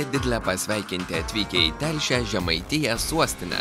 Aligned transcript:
telšiečiai 0.00 0.12
didle 0.12 0.40
pasveikinti 0.40 1.14
atvykę 1.14 1.60
į 1.68 1.72
telšią 1.80 2.24
žemaitiją 2.24 2.96
sostinę 2.98 3.58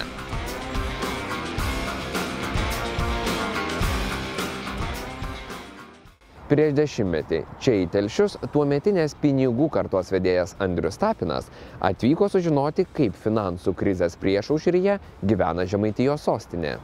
Prieš 6.50 6.74
dešimtmetį 6.74 7.42
čia 7.62 7.74
į 7.84 7.90
telšius 7.94 8.38
tuometinės 8.54 9.16
pinigų 9.22 9.70
kartos 9.70 10.12
vedėjas 10.12 10.56
Andrius 10.60 10.98
Tapinas 10.98 11.50
atvyko 11.80 12.30
sužinoti, 12.30 12.88
kaip 12.94 13.14
finansų 13.14 13.76
krizės 13.76 14.16
priešaušryje 14.18 15.00
gyvena 15.22 15.66
Žemaitijos 15.66 16.24
sostinė. 16.26 16.80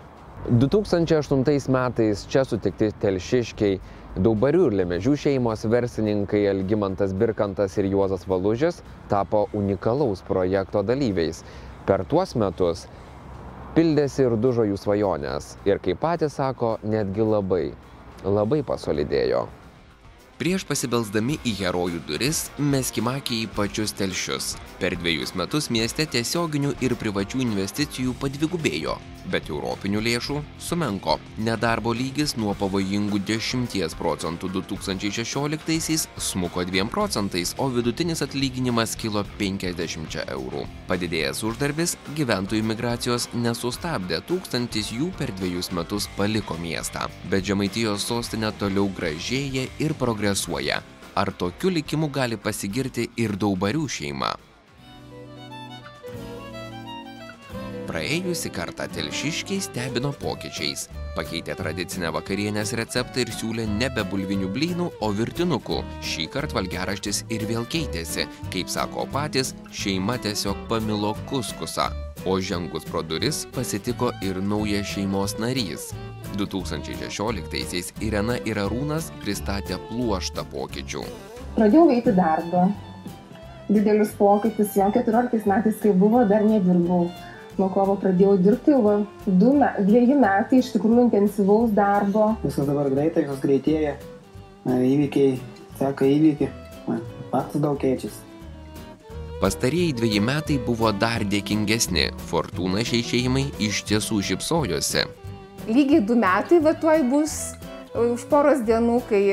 2008 0.52 1.72
metais 1.74 2.28
čia 2.30 2.44
sutikti 2.46 2.92
telšiškiai 3.02 3.80
Daubarių 4.16 4.70
ir 4.70 4.76
Lemežių 4.80 5.12
šeimos 5.20 5.66
verslininkai 5.68 6.46
Algimantas 6.48 7.12
Birkantas 7.12 7.74
ir 7.76 7.90
Juozas 7.92 8.22
Valužis 8.32 8.78
tapo 9.12 9.41
unikalaus 9.52 10.22
projekto 10.24 10.84
dalyviais. 10.88 11.41
Per 11.84 12.05
tuos 12.08 12.32
metus 12.40 12.86
pildėsi 13.76 14.24
ir 14.24 14.38
dužo 14.40 14.64
jų 14.70 14.80
svajonės 14.80 15.58
ir, 15.68 15.82
kaip 15.84 16.00
patys 16.00 16.38
sako, 16.40 16.78
netgi 16.88 17.28
labai 17.28 17.66
labai 18.24 18.62
pasolidėjo. 18.64 19.44
Prieš 20.40 20.63
pasibelsdami 20.70 21.36
į 21.44 21.54
herojų 21.60 22.00
duris, 22.08 22.46
meskim 22.72 23.12
akį 23.12 23.41
į 23.44 23.52
pačius 23.55 23.91
telšius. 24.00 24.54
Per 24.80 24.96
dviejus 24.96 25.36
metus 25.36 25.68
mieste 25.68 26.08
tiesioginių 26.08 26.72
ir 26.88 26.96
privačių 27.04 27.44
investicijų 27.50 28.16
padvigubėjo 28.24 28.96
bet 29.31 29.49
europinių 29.51 30.01
lėšų 30.05 30.37
sumenko. 30.62 31.18
Nedarbo 31.45 31.93
lygis 31.95 32.35
nuo 32.40 32.55
pavojingų 32.59 33.21
dešimties 33.27 33.95
procentų 33.99 34.49
du 34.54 34.63
tūkstančiai 34.70 35.13
šešioliktaisiais 35.20 36.07
smuko 36.29 36.65
dviem 36.68 36.90
procentais 36.91 37.55
o 37.57 37.68
vidutinis 37.73 38.23
atlyginimas 38.26 38.96
kilo 38.99 39.26
penkiasdešimčia 39.40 40.27
eurų. 40.35 40.65
Padidėjęs 40.90 41.43
uždarbis 41.49 41.98
gyventojų 42.18 42.65
migracijos 42.71 43.29
nesustabdė 43.34 44.21
tūkstantis 44.29 44.93
jų 44.96 45.12
per 45.20 45.34
dvejus 45.40 45.71
metus 45.76 46.09
paliko 46.18 46.57
miestą. 46.62 47.09
Bet 47.31 47.48
žemaitijos 47.49 48.07
sostinė 48.09 48.53
toliau 48.59 48.90
gražėja 48.98 49.68
ir 49.79 49.96
progresuoja. 49.99 50.81
Ar 51.15 51.31
tokiu 51.31 51.71
likimu 51.71 52.12
gali 52.12 52.35
pasigirti 52.35 53.07
ir 53.15 53.37
daubarių 53.40 53.87
šeima 53.87 54.35
praėjusį 57.90 58.52
kartą 58.55 58.88
telšiškiai 58.96 59.64
stebino 59.64 60.12
pokyčiais. 60.22 60.88
Pakeitė 61.16 61.55
tradicinę 61.55 62.10
vakarienės 62.16 62.74
receptą 62.80 63.24
ir 63.24 63.32
siūlė 63.32 63.66
nebe 63.70 64.03
bulvinių 64.12 64.50
blynų 64.56 64.88
o 65.00 65.12
virtinukų. 65.16 65.81
Šįkart 66.03 66.56
valgiaraštis 66.58 67.24
ir 67.31 67.46
vėl 67.50 67.68
keitėsi. 67.72 68.25
Kaip 68.53 68.72
sako 68.74 69.06
patys 69.14 69.53
šeima 69.72 70.18
tiesiog 70.25 70.66
pamilo 70.72 71.14
kuskusą. 71.30 71.88
O 72.25 72.40
žengus 72.42 72.88
pro 72.90 73.03
duris 73.06 73.44
pasitiko 73.56 74.09
ir 74.25 74.42
naujas 74.42 74.90
šeimos 74.96 75.38
narys. 75.38 75.92
Du 76.36 76.47
tūkstančiai 76.50 76.97
šešioliktaisiais 77.03 77.94
irena 78.03 78.40
ir 78.50 78.59
arūnas 78.64 79.12
pristatė 79.22 79.78
pluoštą 79.92 80.44
pokyčių. 80.52 81.06
Pradėjau 81.56 81.86
eiti 81.94 82.16
darbą. 82.18 82.66
Didelis 83.70 84.12
pokytis 84.18 84.75
jau 84.78 84.92
keturioliktais 84.94 85.46
metais 85.50 85.80
kai 85.81 85.94
buvo 85.97 86.25
dar 86.30 86.44
nedirbau 86.46 87.08
nuo 87.59 87.70
kovo 87.74 87.96
pradėjau 88.02 88.36
dirbti, 88.42 88.74
jau 88.75 88.81
va, 88.84 88.96
du, 89.25 89.53
me, 89.59 89.72
dviejų 89.88 90.20
metai 90.22 90.62
iš 90.62 90.74
tikrųjų 90.75 91.08
intensyvaus 91.08 91.74
darbo. 91.75 92.34
Viskas 92.44 92.70
dabar 92.70 92.90
greitai, 92.94 93.26
viskas 93.26 93.42
greitėja, 93.44 93.96
įvykiai 94.66 95.36
seka 95.80 96.08
įvykį, 96.10 96.50
pats 97.34 97.60
daug 97.62 97.78
keičiasi. 97.82 98.24
Pastarieji 99.42 99.98
dviejai 99.98 100.24
metai 100.24 100.58
buvo 100.64 100.94
dar 100.96 101.26
dėkingesni, 101.28 102.08
fortūna 102.32 102.86
šiai 102.88 103.04
šeimai 103.04 103.46
iš 103.62 103.84
tiesų 103.92 104.22
šipsojosi. 104.32 105.06
Lygiai 105.68 106.02
du 106.08 106.16
metai 106.20 106.62
va 106.64 106.76
tuoj 106.80 107.04
bus 107.12 107.38
už 108.00 108.28
poros 108.32 108.64
dienų, 108.68 109.02
kai 109.10 109.24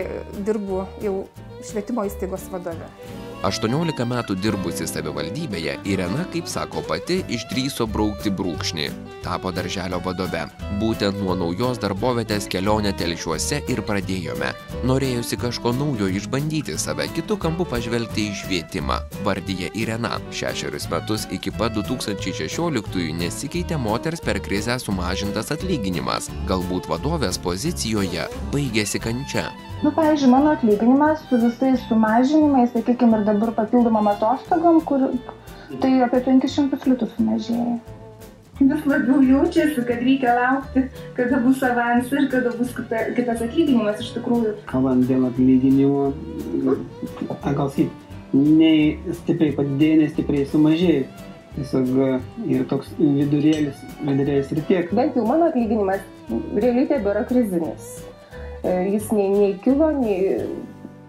dirbu 0.46 0.84
jau 1.04 1.16
švietimo 1.62 2.06
įstaigos 2.08 2.50
vadove 2.50 2.90
aštuoniolika 3.46 4.04
metų 4.08 4.36
dirbusi 4.38 4.86
savivaldybėje 4.88 5.78
irena 5.90 6.24
kaip 6.32 6.48
sako 6.50 6.82
pati 6.86 7.20
išdrįso 7.32 7.86
braukti 7.90 8.30
brūkšnį. 8.34 8.88
Tapo 9.22 9.52
darželio 9.54 10.00
vadove. 10.04 10.44
Būtent 10.80 11.18
nuo 11.22 11.34
naujos 11.38 11.80
darbovietės 11.82 12.48
kelionę 12.50 12.92
telšiuose 12.98 13.62
ir 13.72 13.82
pradėjome. 13.86 14.52
Norėjosi 14.88 15.38
kažko 15.42 15.74
naujo 15.78 16.10
išbandyti 16.10 16.78
save 16.78 17.08
kitu 17.16 17.38
kampu 17.40 17.66
pažvelgti 17.70 18.28
į 18.30 18.36
švietimą 18.42 19.00
vardija 19.26 19.72
irena. 19.78 20.18
Šešerius 20.34 20.88
metus 20.92 21.26
iki 21.34 21.54
pat 21.58 21.76
du 21.76 21.86
tūkstančiai 21.86 22.34
šešioliktųjų 22.42 23.18
nesikeitė 23.22 23.78
moters 23.80 24.22
per 24.24 24.42
krizę 24.42 24.78
sumažintas 24.82 25.54
atlyginimas. 25.54 26.30
Galbūt 26.50 26.90
vadovės 26.90 27.38
pozicijoje 27.42 28.26
baigėsi 28.54 29.02
kančia 29.02 29.50
nu 29.82 29.94
pavyzdžiui 30.00 30.34
mano 30.34 30.52
atlyginimas 30.56 31.24
su 31.28 31.40
visais 31.46 31.88
sumažinimais 31.88 32.76
sakykim 32.76 33.16
ir 33.18 33.24
dabar 33.30 33.56
papildomom 33.62 34.12
atostogom 34.12 34.84
kur 34.92 35.08
tai 35.82 35.96
apie 36.06 36.22
penkis 36.28 36.54
šimtus 36.58 36.86
litų 36.92 37.10
sumažėja 37.16 37.80
vis 38.68 38.86
labiau 38.86 39.22
jaučiasi, 39.22 39.82
kad 39.86 40.02
reikia 40.04 40.34
laukti, 40.36 40.84
kada 41.16 41.40
bus 41.42 41.62
avansas 41.62 42.12
ir 42.12 42.28
kada 42.30 42.52
bus 42.58 42.70
kita, 42.76 43.00
kitas 43.16 43.42
atlyginimas 43.42 44.00
iš 44.04 44.12
tikrųjų. 44.16 44.54
Kalbant 44.70 45.08
dėl 45.08 45.26
atlyginimo, 45.28 46.12
gal 47.42 47.72
sakyt, 47.72 47.90
nei 48.36 48.98
stipriai 49.22 49.56
padidėjo, 49.56 50.00
nei 50.02 50.12
stipriai 50.12 50.48
sumažėjo. 50.52 51.04
Tiesiog 51.52 51.90
yra 52.48 52.64
toks 52.70 52.94
vidurėlis, 52.96 53.82
vidurėlis 54.00 54.54
ir 54.54 54.62
tiek. 54.70 54.94
Bent 54.96 55.18
jau 55.18 55.26
mano 55.28 55.50
atlyginimas 55.50 56.00
realiai 56.56 56.88
tebėra 56.88 57.26
krizinis. 57.28 57.98
E, 58.62 58.72
jis 58.92 59.10
nei, 59.10 59.28
nei 59.34 59.54
kilo, 59.62 59.90
nei 59.98 60.46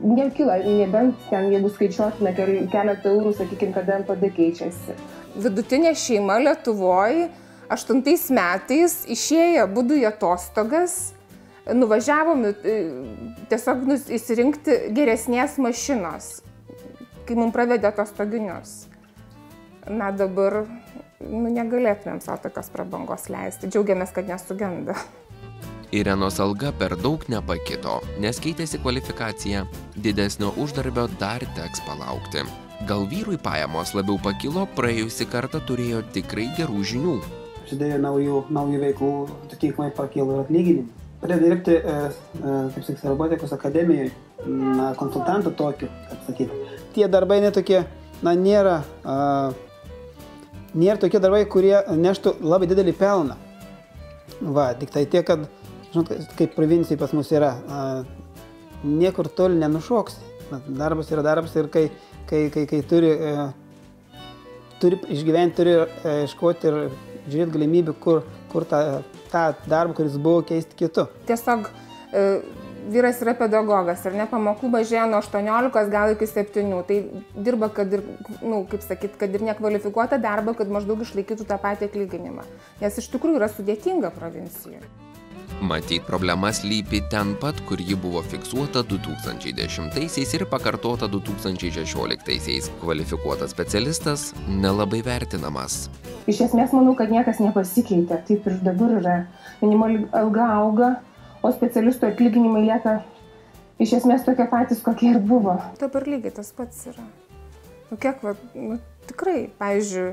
nekilo, 0.04 0.56
nebent 0.66 1.16
ten, 1.30 1.52
jeigu 1.54 1.70
skaičiuotume 1.72 2.34
keletą 2.36 3.12
eurų, 3.14 3.34
sakykime, 3.38 3.76
kada 3.76 4.00
NPD 4.02 4.32
keičiasi. 4.36 4.98
Vidutinė 5.44 5.94
šeima 5.98 6.40
Lietuvoje 6.44 7.30
aštuntais 7.74 8.28
metais 8.34 9.00
išėjo 9.10 9.68
būdų 9.74 10.02
į 10.02 10.08
atostogas, 10.12 10.98
nuvažiavom 11.70 12.48
e, 12.50 12.54
tiesiog 13.52 13.86
įsirinkti 14.18 14.80
geresnės 14.98 15.60
mašinos, 15.62 16.34
kai 17.28 17.38
mums 17.40 17.56
pravedė 17.56 17.90
atostoginius. 17.94 18.84
Na 19.88 20.10
dabar 20.16 20.64
nu, 21.24 21.50
negalėtumėm 21.52 22.22
savo 22.24 22.42
tokios 22.46 22.70
prabangos 22.74 23.30
leisti. 23.32 23.70
Džiaugiamės, 23.72 24.14
kad 24.16 24.30
nesugenda 24.32 24.98
irenos 25.94 26.40
alga 26.42 26.72
per 26.74 26.96
daug 26.98 27.22
nepakito 27.30 28.00
nes 28.24 28.40
keitėsi 28.42 28.80
kvalifikacija. 28.82 29.64
Didesnio 29.94 30.50
uždarbio 30.58 31.06
dar 31.22 31.46
teks 31.58 31.84
palaukti. 31.86 32.42
Gal 32.90 33.06
vyrui 33.12 33.38
pajamos 33.38 33.94
labiau 33.94 34.18
pakilo 34.24 34.66
praėjusį 34.78 35.30
kartą 35.30 35.62
turėjo 35.68 36.02
tikrai 36.16 36.50
gerų 36.58 36.82
žinių. 36.92 37.16
Prasidėjo 37.60 38.00
naujų 38.04 38.42
naujų 38.58 38.82
veiklų 38.88 39.14
atitinkamai 39.46 39.94
pakilo 39.96 40.40
ir 40.40 40.44
atlyginimai. 40.48 41.02
Pradėjau 41.22 41.46
dirbti 41.46 41.76
e, 41.78 41.98
e, 42.42 42.56
kaip 42.74 42.88
sakyt 42.90 43.06
robotikos 43.08 43.54
akademijoj 43.56 44.10
na 44.50 44.90
konsultantu 45.00 45.54
tokiu 45.56 45.88
kaip 46.10 46.26
sakyt. 46.28 46.58
Tie 46.98 47.08
darbai 47.08 47.40
netokie 47.46 47.86
na 48.26 48.34
nėra 48.36 48.82
a, 49.06 49.18
nėra 50.74 51.00
tokie 51.06 51.22
darbai 51.24 51.46
kurie 51.46 51.78
neštų 51.96 52.40
labai 52.42 52.68
didelį 52.72 52.98
pelną. 53.00 53.38
Va 54.42 54.74
tik 54.80 54.92
tai 54.92 55.06
tiek 55.08 55.26
kad 55.28 55.46
žinot, 55.94 56.12
kaip 56.38 56.56
provincijai 56.58 57.00
pas 57.00 57.14
mus 57.16 57.32
yra, 57.34 57.54
niekur 58.84 59.28
toli 59.28 59.60
nenušoksi. 59.62 60.32
Darbas 60.68 61.12
yra 61.12 61.24
darbas 61.26 61.56
ir 61.56 61.70
kai, 61.72 61.88
kai, 62.30 62.50
kai, 62.54 62.66
kai 62.70 62.82
turi, 62.86 63.10
e, 63.10 63.46
turi 64.82 65.00
išgyventi, 65.16 65.56
turi 65.58 65.76
e, 65.80 66.18
ieškoti 66.26 66.70
ir 66.70 66.80
žiūrėti 67.24 67.56
galimybių, 67.56 67.96
kur, 68.04 68.22
kur 68.52 68.68
tą, 68.70 68.82
tą 69.32 69.46
darbą, 69.66 69.96
kuris 69.98 70.20
buvo, 70.20 70.44
keisti 70.46 70.78
kitu. 70.84 71.08
Tiesiog 71.30 71.70
e, 71.72 72.26
vyras 72.94 73.22
yra 73.24 73.34
pedagogas 73.40 74.04
ir 74.06 74.18
ne 74.20 74.28
pamokų 74.30 74.70
mažėja 74.76 75.08
nuo 75.10 75.22
18 75.24 75.90
gal 75.94 76.14
iki 76.14 76.28
7. 76.30 76.76
Tai 76.90 77.00
dirba, 77.48 77.72
kad 77.74 77.96
ir, 77.96 78.04
na, 78.36 78.44
nu, 78.44 78.62
kaip 78.70 78.84
sakyt, 78.86 79.16
kad 79.22 79.34
ir 79.34 79.48
nekvalifikuotą 79.48 80.20
darbą, 80.22 80.54
kad 80.60 80.70
maždaug 80.70 81.02
išlaikytų 81.08 81.48
tą 81.50 81.58
patį 81.64 81.90
atlyginimą. 81.90 82.46
Nes 82.84 83.00
iš 83.00 83.10
tikrųjų 83.16 83.42
yra 83.42 83.50
sudėtinga 83.56 84.14
provincijoje. 84.14 84.84
Matyt, 85.64 86.04
problema 86.04 86.50
slypi 86.52 87.00
ten 87.08 87.38
pat, 87.40 87.56
kur 87.64 87.80
ji 87.80 87.96
buvo 87.96 88.20
fiksuota 88.20 88.82
2010-aisiais 88.84 90.34
ir 90.36 90.44
pakartota 90.52 91.08
2016-aisiais. 91.08 92.68
Kvalifikuotas 92.82 93.54
specialistas 93.56 94.26
nelabai 94.50 95.00
vertinamas. 95.06 95.86
Iš 96.28 96.42
esmės 96.50 96.76
manau, 96.76 96.98
kad 97.00 97.14
niekas 97.16 97.40
nepasikeitė. 97.40 98.20
Taip 98.28 98.50
ir 98.52 98.60
dabar 98.66 98.98
yra. 99.00 99.16
Minimali 99.62 100.04
alga 100.12 100.50
auga, 100.58 100.90
o 101.40 101.54
specialistų 101.56 102.12
atlyginimai 102.12 102.66
lieka 102.66 102.98
iš 103.80 103.96
esmės 104.02 104.28
tokie 104.28 104.50
patys, 104.52 104.84
kokie 104.84 105.14
ir 105.14 105.24
buvo. 105.24 105.56
Dabar 105.80 106.04
lygiai 106.12 106.36
tas 106.42 106.52
pats 106.58 106.90
yra. 106.92 107.08
Nu, 107.88 107.96
kiek, 108.04 108.20
va, 108.20 108.36
nu, 108.52 108.82
tikrai, 109.08 109.46
pavyzdžiui, 109.64 110.12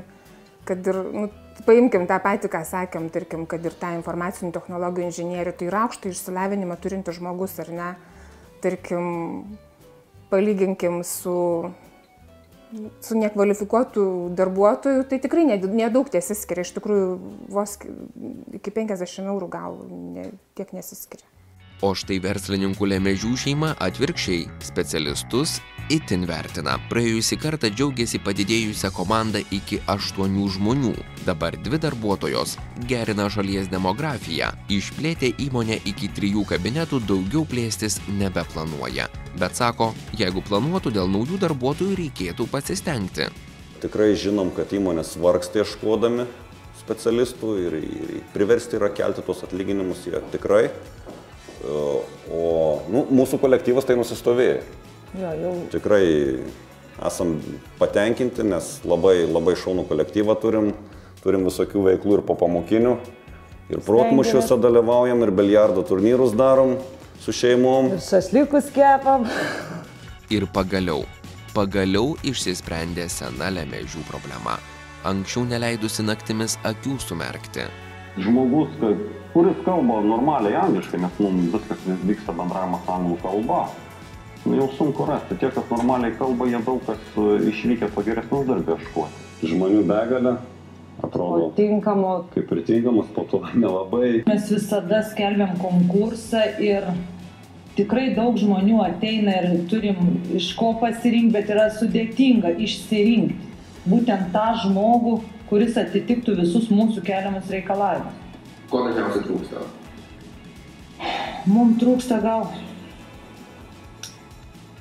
kad 0.69 0.93
ir, 0.93 1.03
nu, 1.11 1.27
paimkim 1.65 2.07
tą 2.09 2.17
patį, 2.23 2.49
ką 2.51 2.61
sakėm, 2.67 3.09
tarkim, 3.13 3.45
kad 3.49 3.63
ir 3.65 3.75
tą 3.79 3.93
informacinių 3.97 4.51
technologijų 4.55 5.09
inžinierių, 5.09 5.53
tai 5.57 5.69
yra 5.69 5.85
aukštą 5.87 6.11
išsilavinimą 6.11 6.77
turintis 6.81 7.17
žmogus, 7.19 7.57
ar 7.63 7.71
ne, 7.75 7.89
tarkim, 8.63 9.07
palyginkim 10.31 11.01
su, 11.07 11.35
su 13.03 13.19
nekvalifikuotų 13.19 14.05
darbuotojų, 14.39 15.07
tai 15.09 15.21
tikrai 15.23 15.47
nedaug 15.47 16.11
tiesiskiria, 16.11 16.65
iš 16.67 16.75
tikrųjų 16.77 17.11
vos 17.51 17.77
iki 18.59 18.73
50 18.81 19.31
eurų 19.33 19.51
gal 19.51 19.81
ne, 19.89 20.31
tiek 20.59 20.75
nesiskiria. 20.75 21.30
O 21.81 21.95
štai 21.97 22.19
verslininkų 22.21 22.85
Lemežių 22.91 23.31
šeima 23.41 23.71
atvirkščiai 23.81 24.43
specialistus 24.61 25.55
itin 25.89 26.27
vertina. 26.29 26.75
Praėjusį 26.91 27.37
kartą 27.41 27.71
džiaugiasi 27.73 28.19
padidėjusią 28.21 28.91
komandą 28.93 29.41
iki 29.57 29.79
aštuonių 29.89 30.45
žmonių. 30.55 30.91
Dabar 31.25 31.57
dvi 31.65 31.79
darbuotojos 31.81 32.53
gerina 32.89 33.25
šalies 33.33 33.71
demografiją. 33.71 34.51
Išplėtė 34.69 35.33
įmonę 35.47 35.79
iki 35.89 36.11
trijų 36.15 36.45
kabinetų 36.51 37.01
daugiau 37.09 37.47
plėstis 37.49 37.97
nebeplanuoja. 38.19 39.09
Bet 39.41 39.57
sako, 39.57 39.91
jeigu 40.21 40.45
planuotų 40.45 40.93
dėl 40.99 41.09
naujų 41.09 41.41
darbuotojų 41.41 41.97
reikėtų 42.03 42.45
pasistengti. 42.51 43.31
Tikrai 43.81 44.13
žinom, 44.13 44.53
kad 44.53 44.69
įmonės 44.69 45.15
vargsta 45.17 45.63
ieškodami 45.63 46.29
specialistų 46.77 47.55
ir, 47.65 47.77
ir 47.81 48.21
priversti 48.35 48.77
yra 48.77 48.91
kelti 48.93 49.25
tuos 49.25 49.41
atlyginimus 49.47 50.05
jie 50.05 50.21
tikrai. 50.33 50.67
O 51.61 52.81
nu, 52.89 53.05
mūsų 53.11 53.37
kolektyvas 53.41 53.85
tai 53.85 53.97
nusistovėjo. 53.99 54.61
Jo, 55.19 55.31
jau. 55.35 55.53
Tikrai 55.73 56.05
esam 57.05 57.35
patenkinti, 57.79 58.45
nes 58.47 58.77
labai, 58.87 59.25
labai 59.27 59.55
šaunų 59.59 59.85
kolektyvą 59.89 60.37
turim, 60.41 60.71
turim 61.23 61.45
visokių 61.49 61.85
veiklų 61.89 62.19
ir 62.19 62.23
po 62.27 62.37
pamokinių. 62.39 62.95
Ir 63.71 63.83
protmušiuose 63.85 64.57
dalyvaujam, 64.59 65.21
ir 65.23 65.31
biliardo 65.35 65.83
turnyrus 65.87 66.33
darom 66.35 66.75
su 67.23 67.35
šeimom. 67.35 67.93
Ir 67.95 68.03
šašlikus 68.03 68.71
kepam. 68.75 69.27
Ir 70.31 70.47
pagaliau, 70.55 71.05
pagaliau 71.55 72.15
išsisprendė 72.27 73.07
sena 73.11 73.51
lemežių 73.53 74.03
problema. 74.09 74.57
Anksčiau 75.07 75.47
neleidusi 75.49 76.05
naktimis 76.05 76.59
akių 76.67 76.97
sumerkti. 77.01 77.65
Žmogus, 78.17 78.73
kad 78.79 78.97
kuris 79.33 79.59
kalba 79.65 80.01
normaliai 80.03 80.57
angliškai, 80.59 80.99
nes 80.99 81.19
mums 81.23 81.53
viskas 81.53 81.85
vyksta 82.03 82.35
bendravimas 82.35 82.89
anglų 82.91 83.17
kalba. 83.23 83.61
Nu, 84.43 84.55
jau 84.57 84.67
sunku 84.75 85.05
rasti. 85.05 85.37
Tie, 85.39 85.51
kas 85.53 85.67
normaliai 85.71 86.15
kalba, 86.19 86.47
jie 86.49 86.59
daug 86.65 86.81
kas 86.87 87.01
e, 87.15 87.27
išvykę 87.51 87.91
po 87.93 88.03
geresnių 88.03 88.41
darbų 88.49 88.75
ieškoti. 88.75 89.27
Žmonių 89.51 89.83
begalė, 89.89 90.33
atrodo. 91.05 91.47
O 91.47 91.53
tinkamo. 91.55 92.15
Kaip 92.33 92.51
ir 92.55 92.63
tinkamas, 92.67 93.07
po 93.15 93.23
to 93.29 93.43
nelabai. 93.63 94.23
Mes 94.27 94.51
visada 94.51 95.03
skelbiam 95.07 95.53
konkursą 95.61 96.43
ir 96.59 96.89
tikrai 97.77 98.09
daug 98.17 98.35
žmonių 98.41 98.81
ateina 98.89 99.37
ir 99.39 99.63
turim 99.71 100.17
iš 100.35 100.51
ko 100.57 100.73
pasirinkti, 100.81 101.35
bet 101.37 101.53
yra 101.53 101.69
sudėtinga 101.77 102.57
išsirinkti 102.65 103.50
būtent 103.85 104.31
tą 104.33 104.47
žmogų, 104.63 105.19
kuris 105.49 105.77
atitiktų 105.79 106.37
visus 106.39 106.69
mūsų 106.71 107.03
keliamus 107.05 107.49
reikalavimus. 107.51 108.17
Ko 108.71 108.85
dažniausiai 108.87 109.25
trūksta? 109.27 109.63
Mums 111.49 111.79
trūksta 111.81 112.19
gal 112.23 112.45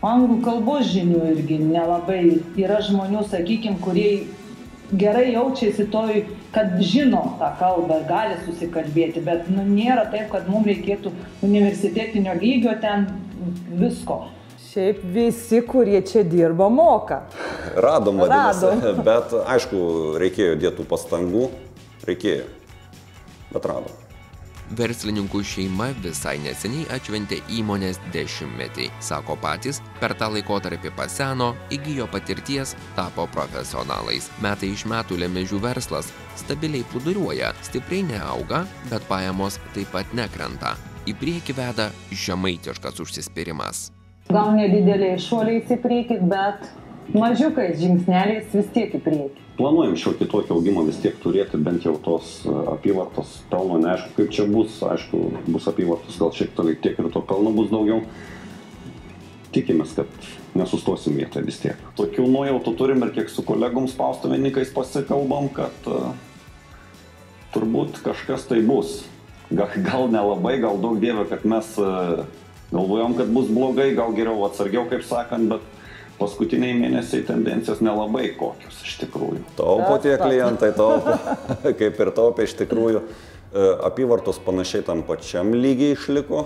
anglų 0.05 0.41
kalbos 0.45 0.91
žinių 0.93 1.25
irgi 1.35 1.59
nelabai. 1.63 2.21
Yra 2.61 2.81
žmonių, 2.85 3.25
sakykime, 3.29 3.81
kurie 3.85 4.11
gerai 4.93 5.31
jaučiasi 5.33 5.87
toj, 5.93 6.25
kad 6.55 6.77
žino 6.83 7.23
tą 7.41 7.51
kalbą, 7.61 8.01
gali 8.09 8.37
susikalbėti, 8.45 9.23
bet 9.27 9.49
nu, 9.53 9.65
nėra 9.67 10.07
taip, 10.13 10.29
kad 10.33 10.49
mums 10.51 10.69
reikėtų 10.71 11.13
universitetinio 11.47 12.35
lygio 12.41 12.75
ten 12.83 13.07
visko. 13.81 14.25
Šiaip 14.71 15.01
visi, 15.03 15.65
kurie 15.67 15.99
čia 16.07 16.23
dirba, 16.23 16.69
moka. 16.71 17.25
Radom, 17.75 18.21
vadinasi, 18.23 18.69
radom. 18.71 19.03
bet 19.09 19.35
aišku, 19.57 19.81
reikėjo 20.23 20.55
dėtų 20.63 20.87
pastangų, 20.87 21.49
reikėjo 22.07 22.47
bet 23.51 23.67
radom. 23.67 23.99
Verslininkų 24.79 25.43
šeima 25.43 25.89
visai 25.99 26.37
neseniai 26.45 26.87
atšventė 26.95 27.41
įmonės 27.59 27.99
dešimtmetį. 28.15 28.87
Sako 29.03 29.35
patys, 29.43 29.83
per 29.99 30.15
tą 30.15 30.31
laikotarpį 30.37 30.95
paseno, 30.95 31.51
įgyjo 31.75 32.07
patirties, 32.13 32.77
tapo 32.95 33.27
profesionalais. 33.35 34.31
Metai 34.39 34.71
iš 34.77 34.87
metų 34.87 35.19
lemežių 35.25 35.59
verslas 35.67 36.15
stabiliai 36.39 36.87
plūduriuoja, 36.95 37.57
stipriai 37.67 38.07
neauga, 38.15 38.63
bet 38.87 39.03
pajamos 39.11 39.59
taip 39.75 39.91
pat 39.91 40.15
nekrenta. 40.15 40.77
Į 41.11 41.19
priekį 41.19 41.59
veda 41.59 41.91
žemaitiškas 42.15 43.03
užsispyrimas. 43.03 43.89
Gal 44.31 44.55
nedideliai 44.55 45.19
šuoliais 45.21 45.71
į 45.71 45.79
priekį, 45.83 46.21
bet 46.31 46.67
mažiukais 47.15 47.79
žingsneliais 47.81 48.53
vis 48.55 48.75
tiek 48.75 48.95
į 48.95 49.05
priekį 49.05 49.51
planuojam 49.61 49.97
šiokį 49.99 50.29
tokį 50.31 50.55
augimą 50.55 50.87
vis 50.89 50.99
tiek 51.03 51.17
turėti 51.21 51.61
bent 51.61 51.85
jau 51.85 51.93
tos 52.01 52.41
e, 52.47 52.53
apyvartos 52.73 53.41
pelno, 53.53 53.77
neaišku 53.83 54.15
kaip 54.17 54.33
čia 54.33 54.47
bus, 54.49 54.79
aišku, 54.87 55.21
bus 55.51 55.69
apyvartos 55.69 56.17
gal 56.21 56.33
šiek 56.37 56.55
tiek 56.81 56.97
ir 56.97 57.09
to 57.13 57.21
pelno 57.29 57.53
bus 57.57 57.69
daugiau. 57.73 58.01
Tikimės, 59.51 59.97
kad 59.99 60.29
nesustosim 60.55 61.17
vietoje 61.19 61.45
vis 61.45 61.59
tiek. 61.61 61.79
Tokių 61.99 62.25
nuojautų 62.31 62.75
turim 62.79 63.03
ir 63.03 63.11
kiek 63.17 63.33
su 63.33 63.43
kolegom 63.43 63.89
spaustuvininkais 63.91 64.71
pasikalbam, 64.73 65.49
kad 65.53 65.89
uh, 65.91 66.13
turbūt 67.57 67.99
kažkas 68.05 68.47
tai 68.47 68.61
bus. 68.63 69.01
Gal, 69.51 69.75
gal 69.83 70.07
nelabai, 70.15 70.55
gal 70.63 70.79
daug 70.79 71.03
dievė, 71.03 71.27
kad 71.33 71.43
mes 71.51 71.73
uh, 71.83 72.23
galvojom, 72.71 73.17
kad 73.19 73.31
bus 73.35 73.51
blogai, 73.51 73.91
gal 73.99 74.15
geriau 74.17 74.45
atsargiau, 74.47 74.87
kaip 74.91 75.05
sakant, 75.07 75.51
bet 75.51 75.67
paskutiniai 76.21 76.77
mėnesiai 76.77 77.25
tendencijos 77.27 77.81
nelabai 77.85 78.29
kokios 78.39 78.81
iš 78.85 78.99
tikrųjų. 79.05 79.43
Taupo 79.59 79.97
tie 80.05 80.17
klientai, 80.21 80.73
taupo, 80.77 81.17
kaip 81.81 82.01
ir 82.05 82.15
taupė 82.17 82.49
iš 82.49 82.57
tikrųjų. 82.61 83.05
E, 83.51 83.69
apyvartos 83.89 84.41
panašiai 84.45 84.85
tam 84.87 85.05
pačiam 85.07 85.55
lygiai 85.57 85.97
išliko. 85.97 86.45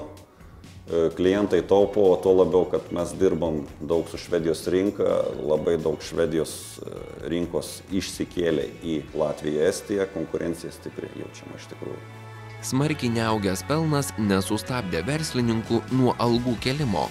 E, 0.85 1.09
klientai 1.17 1.63
taupo, 1.67 2.07
tuo 2.23 2.37
labiau, 2.39 2.69
kad 2.71 2.91
mes 2.95 3.15
dirbam 3.19 3.63
daug 3.81 4.09
su 4.13 4.21
Švedijos 4.21 4.67
rinka, 4.73 5.23
labai 5.43 5.79
daug 5.83 6.03
Švedijos 6.05 6.55
e, 6.79 6.99
rinkos 7.33 7.79
išsikėlė 7.93 8.69
į 8.85 9.01
Latviją, 9.19 9.65
Estiją, 9.73 10.09
konkurencija 10.15 10.73
stipri 10.77 11.11
jaučiama 11.19 11.59
iš 11.59 11.73
tikrųjų. 11.75 12.24
Smarkiai 12.65 13.13
neaugęs 13.13 13.65
pelnas 13.69 14.15
nesustabdė 14.17 15.05
verslininkų 15.05 15.83
nuo 15.93 16.17
algų 16.23 16.57
kelimo 16.65 17.09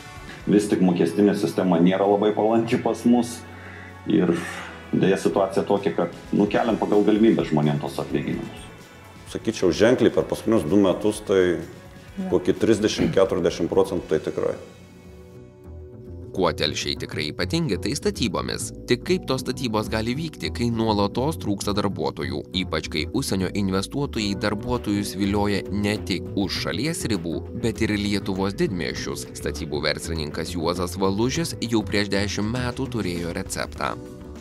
vis 0.48 0.68
tik 0.68 0.82
mokestinė 0.84 1.36
sistema 1.40 1.80
nėra 1.80 2.08
labai 2.08 2.34
palanki 2.36 2.80
pas 2.84 3.04
mus 3.08 3.38
ir 4.12 4.34
dėja 4.92 5.18
situacija 5.24 5.64
tokia, 5.68 5.94
kad 5.96 6.18
nukeliam 6.36 6.78
pagal 6.78 7.06
galimybę 7.08 7.46
žmonėms 7.48 7.82
tos 7.82 8.02
atlyginimus. 8.04 8.68
Sakyčiau, 9.34 9.72
ženkliai 9.74 10.14
per 10.14 10.28
paskutinius 10.30 10.68
du 10.68 10.78
metus 10.78 11.24
tai 11.26 11.44
kokį 12.30 12.54
30-40 12.62 13.72
procentų 13.72 14.12
tai 14.12 14.20
tikrai. 14.22 14.58
Kuo 16.34 16.50
telšiai 16.50 16.98
tikrai 16.98 17.28
ypatingi, 17.30 17.78
tai 17.78 17.94
statybomis. 17.94 18.72
Tik 18.90 19.04
kaip 19.06 19.30
tos 19.30 19.44
statybos 19.44 19.86
gali 19.94 20.16
vykti, 20.18 20.50
kai 20.58 20.72
nuolatos 20.74 21.38
trūksta 21.44 21.76
darbuotojų, 21.78 22.40
ypač 22.64 22.90
kai 22.94 23.04
užsienio 23.14 23.50
investuotojai 23.62 24.34
darbuotojus 24.42 25.14
vilioja 25.20 25.60
ne 25.70 25.94
tik 26.10 26.24
už 26.34 26.50
šalies 26.64 27.00
ribų, 27.12 27.36
bet 27.62 27.76
ir 27.86 27.92
Lietuvos 27.94 28.54
didmiešius. 28.58 29.22
Statybų 29.38 29.78
verslininkas 29.86 30.56
Juozas 30.56 30.94
Valužis 30.98 31.54
jau 31.62 31.82
prieš 31.86 32.08
dešimt 32.16 32.50
metų 32.56 32.84
turėjo 32.98 33.30
receptą. 33.38 33.88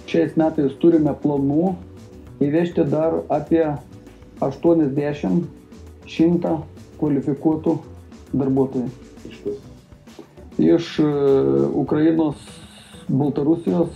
Šiais 0.09 0.33
metais 0.41 0.73
turime 0.81 1.13
planų 1.21 1.77
įvežti 2.43 2.83
dar 2.89 3.21
apie 3.29 3.77
80-100 4.41 6.57
kvalifikuotų 7.03 7.73
darbuotojų 8.33 8.89
iš 10.63 10.99
e, 11.01 11.11
Ukrainos, 11.75 12.41
Baltarusijos, 13.09 13.93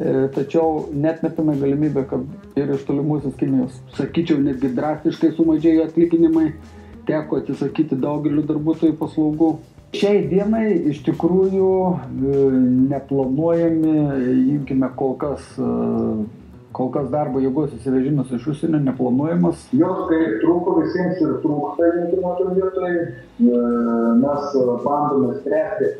e, 0.00 0.28
tačiau 0.34 0.88
netmetame 0.92 1.56
galimybę, 1.60 2.04
kad 2.10 2.58
ir 2.58 2.74
iš 2.74 2.84
tolimuosios 2.88 3.36
Kinijos. 3.38 3.76
Sakyčiau, 3.98 4.40
netgi 4.42 4.72
drastiškai 4.76 5.34
sumažėjo 5.36 5.88
atlyginimai, 5.88 6.52
teko 7.08 7.42
atsisakyti 7.42 7.98
daugeliu 8.00 8.44
darbuotojų 8.48 8.98
paslaugų. 9.00 9.52
Šiai 9.96 10.26
dienai 10.28 10.66
iš 10.90 11.00
tikrųjų 11.06 11.70
e, 11.88 12.42
neplanuojami, 12.92 13.94
imkime 14.58 14.90
kol 14.98 15.16
kas 15.20 15.54
kol 16.78 16.90
kas 16.94 17.08
darbo 17.10 17.42
jėgos 17.42 17.72
įsivežimas 17.74 18.30
iš 18.36 18.46
užsienio 18.52 18.80
neplanuojamas. 18.86 19.64
Jos 19.74 20.04
kaip 20.10 20.36
trūko 20.44 20.76
visiems 20.78 21.22
ir 21.24 21.32
trūksta 21.42 21.92
rinkimo 21.96 22.34
toj 22.38 22.52
vietoj, 22.58 22.98
e, 22.98 23.62
mes 24.22 24.58
bandome 24.84 25.38
spręsti 25.40 25.88
e, 25.90 25.96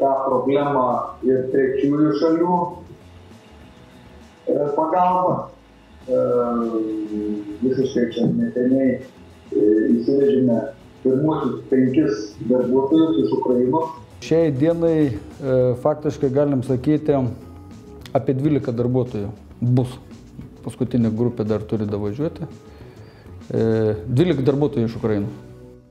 tą 0.00 0.14
problemą 0.26 0.86
ir 1.28 1.46
trečiųjų 1.52 2.16
šalių 2.22 2.56
e, 2.66 4.58
pagalba. 4.78 5.36
E, 6.06 6.18
visiškai 7.62 8.08
čia 8.14 8.26
neseniai 8.30 8.90
e, 8.94 9.00
įsivežėme 9.94 10.58
pirmuosius 11.02 11.64
penkis 11.70 12.28
darbuotojus 12.50 13.24
iš 13.24 13.32
Ukrainos. 13.40 13.96
Šiai 14.26 14.52
dienai 14.54 14.98
e, 15.06 15.10
faktiškai 15.82 16.30
galim 16.34 16.62
sakyti 16.66 17.14
apie 18.16 18.36
12 18.36 18.74
darbuotojų 18.76 19.32
bus. 19.60 19.96
Paskutinė 20.64 21.12
grupė 21.14 21.46
dar 21.46 21.62
turi 21.62 21.86
davažiuoti. 21.88 22.46
E, 23.54 23.60
12 24.08 24.46
darbuotojų 24.46 24.88
iš 24.88 24.96
Ukrainos. 24.98 25.42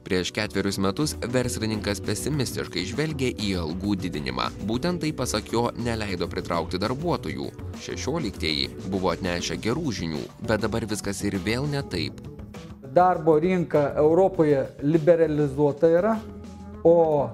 Prieš 0.05 0.29
ketverius 0.35 0.77
metus 0.77 1.15
verslininkas 1.33 1.97
pesimistiškai 2.05 2.83
žvelgė 2.85 3.31
į 3.41 3.55
algų 3.63 3.95
didinimą. 4.03 4.51
Būtent 4.69 5.01
tai 5.01 5.09
pasak 5.17 5.49
jo 5.49 5.63
neleido 5.81 6.27
pritraukti 6.29 6.77
darbuotojų. 6.77 7.47
Šešioliktieji 7.81 8.67
buvo 8.93 9.09
atnešę 9.15 9.57
gerų 9.63 9.95
žinių, 9.97 10.21
bet 10.45 10.61
dabar 10.67 10.85
viskas 10.85 11.23
ir 11.25 11.39
vėl 11.41 11.65
ne 11.71 11.81
taip. 11.89 12.21
Darbo 12.95 13.39
rinka 13.41 13.87
Europoje 13.97 14.61
liberalizuota 14.85 15.89
yra, 15.89 16.13
o 16.85 17.31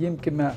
imkime 0.00 0.54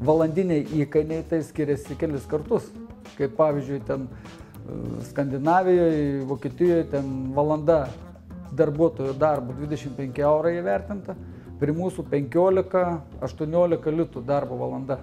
valandiniai 0.00 0.64
įkainiai, 0.80 1.28
tai 1.28 1.44
skiriasi 1.44 2.00
kelis 2.00 2.24
kartus. 2.30 2.72
Kaip 3.16 3.36
pavyzdžiui, 3.38 3.80
ten 3.88 4.06
e, 4.06 4.80
Skandinavijoje, 5.10 6.24
Vokietijoje, 6.28 6.84
ten 6.92 7.10
valanda 7.36 7.86
darbuotojo 8.56 9.12
darbo 9.18 9.54
25 9.56 10.20
eurai 10.24 10.56
įvertinta, 10.60 11.16
prie 11.60 11.74
mūsų 11.76 12.04
15-18 12.12 13.96
litų 14.00 14.22
darbo 14.26 14.58
valanda. 14.60 15.00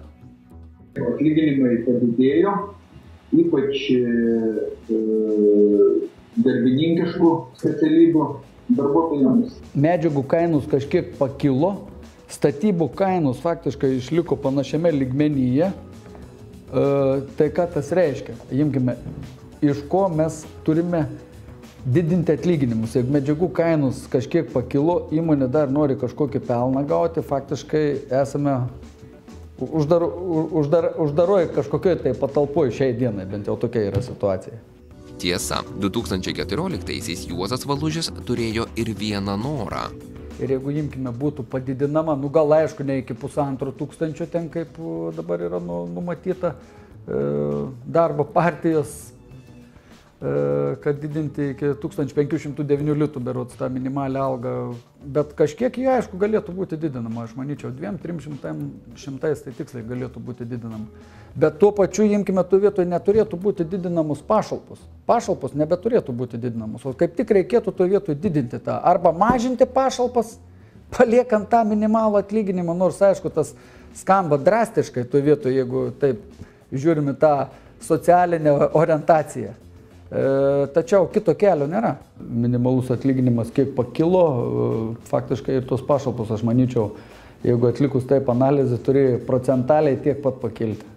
Atlyginimai 0.94 1.80
padidėjo, 1.86 2.52
ypač 3.34 3.88
e, 3.94 4.98
darbininkiškų 6.44 7.32
specialybių 7.58 8.28
darbuotojams. 8.78 9.58
Medžiagų 9.74 10.22
kainos 10.30 10.68
kažkiek 10.70 11.14
pakilo, 11.18 11.74
statybų 12.32 12.88
kainos 12.96 13.42
faktiškai 13.44 13.96
išliko 13.98 14.38
panašiame 14.40 14.92
lygmenyje. 14.94 15.72
E, 16.74 17.20
tai 17.38 17.50
ką 17.54 17.68
tas 17.74 17.92
reiškia? 17.94 18.34
Imkime, 18.50 18.96
iš 19.62 19.84
ko 19.90 20.08
mes 20.10 20.42
turime 20.66 21.04
didinti 21.84 22.34
atlyginimus. 22.34 22.96
Jeigu 22.96 23.14
medžiagų 23.14 23.50
kainos 23.54 24.04
kažkiek 24.10 24.48
pakilo, 24.52 25.04
įmonė 25.14 25.48
dar 25.52 25.70
nori 25.70 25.94
kažkokį 26.00 26.42
pelną 26.48 26.82
gauti, 26.88 27.22
faktiškai 27.22 27.84
esame 28.22 28.56
uždar, 29.60 30.02
uždar, 30.60 30.90
uždaroj 31.04 31.50
kažkokioj 31.54 32.00
tai 32.02 32.14
patalpoje 32.18 32.74
šiai 32.80 32.96
dienai, 32.98 33.28
bent 33.28 33.50
jau 33.50 33.58
tokia 33.60 33.90
yra 33.92 34.02
situacija. 34.02 34.58
Tiesa, 35.20 35.60
2014-aisiais 35.78 37.28
Juozas 37.30 37.68
Valužis 37.70 38.10
turėjo 38.26 38.66
ir 38.80 38.90
vieną 38.98 39.36
norą. 39.38 39.86
Ir 40.42 40.50
jeigu 40.56 40.72
imkime 40.74 41.12
būtų 41.14 41.44
padidinama, 41.46 42.16
nu 42.18 42.28
gal 42.32 42.50
aišku, 42.56 42.82
ne 42.82 42.98
iki 43.04 43.14
pusantro 43.14 43.70
tūkstančio 43.70 44.26
ten 44.30 44.48
kaip 44.50 44.78
dabar 45.14 45.44
yra 45.46 45.60
nu, 45.62 45.84
numatyta 45.86 46.54
e, 46.54 47.20
darbo 47.86 48.26
partijos 48.26 49.13
E, 49.13 49.13
kad 50.80 51.00
didinti 51.02 51.50
iki 51.52 51.74
1509 51.82 52.94
litų 52.96 53.20
berots 53.20 53.58
tą 53.58 53.68
minimalią 53.68 54.22
algą, 54.24 54.52
bet 55.16 55.34
kažkiek 55.36 55.74
jie 55.76 55.88
aišku 55.98 56.16
galėtų 56.20 56.54
būti 56.56 56.78
didinama, 56.80 57.26
aš 57.26 57.34
manyčiau, 57.36 57.72
2-300 57.74 59.34
tai 59.44 59.52
tiksliai 59.58 59.84
galėtų 59.84 60.22
būti 60.24 60.46
didinama. 60.48 60.86
Bet 61.36 61.58
tuo 61.58 61.72
pačiu, 61.74 62.06
imkime, 62.06 62.44
tų 62.46 62.60
vietoje 62.62 62.88
neturėtų 62.88 63.36
būti 63.42 63.66
didinamos 63.66 64.22
pašalpos. 64.24 64.78
Pašalpos 65.04 65.56
nebeturėtų 65.58 66.14
būti 66.14 66.38
didinamos, 66.40 66.86
o 66.86 66.94
kaip 66.94 67.16
tik 67.18 67.32
reikėtų 67.40 67.74
tuo 67.74 67.88
vietoje 67.90 68.16
didinti 68.16 68.62
tą. 68.62 68.78
Arba 68.80 69.12
mažinti 69.12 69.66
pašalpas, 69.66 70.36
paliekant 70.94 71.50
tą 71.50 71.64
minimalų 71.68 72.22
atlyginimą, 72.22 72.76
nors 72.78 73.02
aišku, 73.02 73.34
tas 73.34 73.52
skamba 73.98 74.38
drastiškai 74.38 75.04
tuo 75.10 75.20
vietoje, 75.26 75.58
jeigu 75.58 75.88
taip 76.00 76.22
žiūrime 76.72 77.16
tą 77.18 77.34
socialinę 77.82 78.54
orientaciją. 78.72 79.63
E, 80.10 80.22
tačiau 80.76 81.08
kito 81.12 81.34
kelio 81.38 81.68
nėra. 81.70 81.96
Minimalus 82.20 82.92
atlyginimas 82.94 83.52
kiek 83.54 83.74
pakilo, 83.76 84.24
e, 84.30 84.80
faktiškai 85.10 85.60
ir 85.60 85.68
tos 85.68 85.84
pašalpos, 85.86 86.32
aš 86.34 86.44
manyčiau, 86.46 86.90
jeigu 87.44 87.70
atlikus 87.70 88.08
taip 88.10 88.28
analizę, 88.32 88.80
turi 88.84 89.06
procentaliai 89.26 90.00
tiek 90.04 90.20
pat 90.24 90.42
pakilti. 90.42 90.92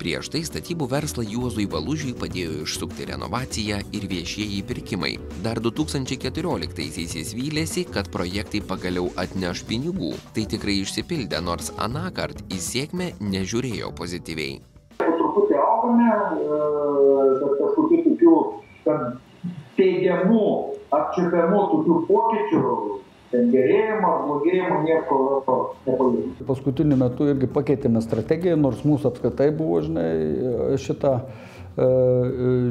Prieš 0.00 0.30
tai 0.32 0.40
statybų 0.48 0.86
verslą 0.88 1.26
Juozui 1.28 1.66
Valužiui 1.68 2.14
padėjo 2.16 2.62
išsukti 2.62 3.04
renovacija 3.10 3.82
ir 3.92 4.06
viešieji 4.08 4.62
pirkimai. 4.64 5.10
Dar 5.44 5.60
2014-aisiais 5.60 7.18
jis 7.18 7.34
vylėsi, 7.36 7.84
kad 7.84 8.08
projektai 8.08 8.62
pagaliau 8.64 9.10
atneš 9.20 9.60
pinigų. 9.68 10.14
Tai 10.32 10.46
tikrai 10.54 10.78
išsipildė, 10.80 11.42
nors 11.44 11.68
anakart 11.76 12.40
į 12.48 12.62
sėkmę 12.64 13.10
nežiūrėjo 13.20 13.92
pozityviai. 14.00 14.62
Po 15.04 15.10
truputį 15.20 15.60
augame, 15.66 16.08
e, 16.08 16.64
bet 17.42 17.60
teigiamų, 20.10 20.46
apčiuopiamų 20.90 21.60
tokių 21.70 21.98
pokyčių, 22.08 22.62
ten 23.30 23.50
gerėjimo 23.52 24.08
ar 24.10 24.24
blogėjimo 24.26 24.80
nieko 24.86 25.20
nepavyko. 25.86 26.46
Paskutiniu 26.48 26.98
metu 26.98 27.30
irgi 27.30 27.50
pakeitėme 27.50 28.02
strategiją, 28.02 28.58
nors 28.58 28.82
mūsų 28.84 29.12
apskaitai 29.12 29.50
buvo, 29.54 29.78
žinai, 29.84 30.10
šitą 30.82 31.14
e, 31.20 31.88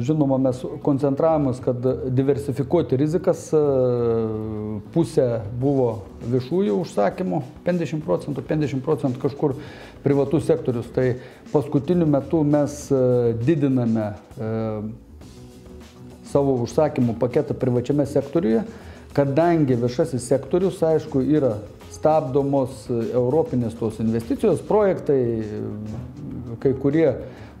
Žinoma, 0.04 0.36
mes 0.44 0.60
koncentravomės, 0.84 1.62
kad 1.64 1.80
diversifikuoti 2.12 3.00
rizikas 3.00 3.46
e, 3.56 3.62
pusė 4.92 5.28
buvo 5.60 5.90
viešųjų 6.28 6.76
užsakymų, 6.84 7.42
50 7.64 8.04
procentų, 8.04 8.44
50 8.52 8.84
procentų 8.84 9.24
kažkur 9.24 9.56
privatus 10.04 10.44
sektorius. 10.50 10.92
Tai 10.92 11.14
paskutiniu 11.54 12.08
metu 12.08 12.44
mes 12.44 12.82
e, 12.92 13.06
didiname 13.40 14.12
savo 16.30 16.56
užsakymų 16.64 17.16
paketą 17.20 17.56
privačiame 17.58 18.06
sektoriuje, 18.08 18.64
kadangi 19.16 19.76
viešasis 19.78 20.28
sektorius, 20.30 20.80
aišku, 20.86 21.22
yra 21.26 21.56
stabdomos 21.90 22.86
europinės 22.90 23.74
tos 23.78 23.98
investicijos, 24.02 24.62
projektai, 24.66 25.20
kai 26.62 26.74
kurie, 26.78 27.08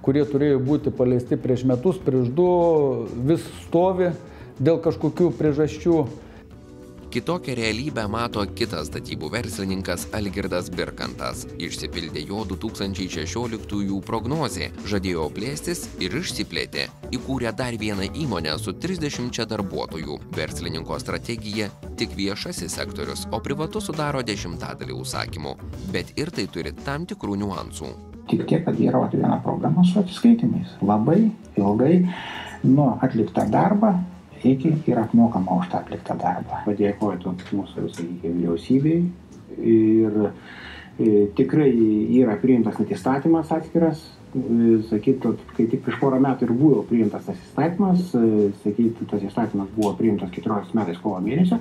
kurie 0.04 0.24
turėjo 0.28 0.60
būti 0.64 0.94
paleisti 0.94 1.38
prieš 1.40 1.66
metus, 1.68 1.98
prieš 2.02 2.30
du, 2.34 2.50
vis 3.26 3.44
stovi 3.66 4.12
dėl 4.60 4.80
kažkokių 4.84 5.32
priežasčių. 5.38 5.96
Kitokią 7.10 7.54
realybę 7.58 8.04
mato 8.06 8.42
kitas 8.54 8.86
statybų 8.86 9.32
verslininkas 9.34 10.04
Algirdas 10.14 10.68
Birkantas. 10.70 11.40
Išsipildė 11.58 12.20
jo 12.28 12.44
2016 12.46 13.96
prognozė, 14.06 14.68
žadėjo 14.86 15.24
plėstis 15.34 15.80
ir 15.98 16.14
išsiplėtė. 16.20 16.84
Įkūrė 17.10 17.50
dar 17.58 17.74
vieną 17.82 18.06
įmonę 18.14 18.54
su 18.62 18.76
30 18.84 19.42
darbuotojų. 19.50 20.20
Verslininko 20.38 21.00
strategija 21.02 21.66
tik 21.98 22.14
viešasis 22.14 22.78
sektorius, 22.78 23.26
o 23.34 23.42
privatus 23.42 23.90
sudaro 23.90 24.22
dešimtadalį 24.22 24.94
užsakymų. 25.00 25.56
Bet 25.90 26.14
ir 26.14 26.30
tai 26.30 26.46
turi 26.46 26.76
tam 26.86 27.10
tikrų 27.10 27.40
niuansų. 27.42 27.90
Tik 28.30 28.46
tiek, 28.46 28.62
kad 28.62 28.78
yra 28.78 29.02
viena 29.10 29.42
problema 29.42 29.82
su 29.82 29.98
atsiskaitimais. 29.98 30.78
Labai 30.78 31.24
ilgai 31.58 32.04
nuo 32.62 32.92
atliktą 33.02 33.50
darbą 33.50 33.96
iki 34.44 34.72
ir 34.86 34.98
apmokama 34.98 35.60
už 35.60 35.70
tą 35.72 35.80
atliktą 35.82 36.16
darbą. 36.20 36.62
Padėkoju 36.66 37.34
mūsų, 37.56 37.88
sakykime, 37.94 38.36
vyriausybei 38.38 39.02
ir 39.58 40.16
e, 40.26 41.28
tikrai 41.36 41.70
yra 42.20 42.38
priimtas 42.40 42.78
net 42.80 42.94
įstatymas 42.94 43.52
atskiras, 43.54 44.02
e, 44.34 44.80
sakytų, 44.90 45.34
kai 45.56 45.68
tik 45.70 45.84
prieš 45.86 46.00
porą 46.02 46.20
metų 46.22 46.48
ir 46.48 46.54
buvo 46.56 46.82
priimtas 46.88 47.26
tas 47.28 47.38
įstatymas, 47.38 48.12
e, 48.14 48.50
sakytų, 48.64 49.08
tas 49.12 49.24
įstatymas 49.28 49.72
buvo 49.76 49.94
priimtas 49.98 50.32
14 50.36 50.76
metais 50.78 51.00
kovo 51.02 51.20
mėnesio, 51.24 51.60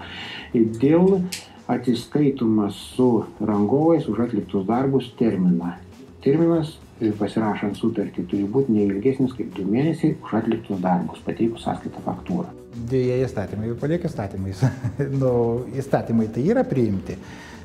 dėl 0.53 1.21
atsiskaitumas 1.69 2.77
su 2.95 3.09
rangovais 3.39 4.07
už 4.09 4.25
atliktus 4.25 4.65
darbus 4.65 5.11
terminą. 5.19 5.75
Terminas 6.23 6.73
pasirašant 7.19 7.77
sutartį 7.79 8.25
turi 8.27 8.47
būti 8.49 8.75
neilgesnis 8.75 9.35
kaip 9.37 9.53
du 9.55 9.67
mėnesiai 9.69 10.17
už 10.19 10.39
atliktus 10.41 10.81
darbus, 10.83 11.21
pateikus 11.23 11.63
sąskaitą 11.67 12.03
faktūrą. 12.03 12.58
Dėja, 12.69 13.23
įstatymai 13.25 13.71
palieka 13.81 14.09
įstatymais. 14.09 14.61
nu, 15.21 15.31
įstatymai 15.79 16.27
tai 16.33 16.43
yra 16.51 16.63
priimti, 16.67 17.15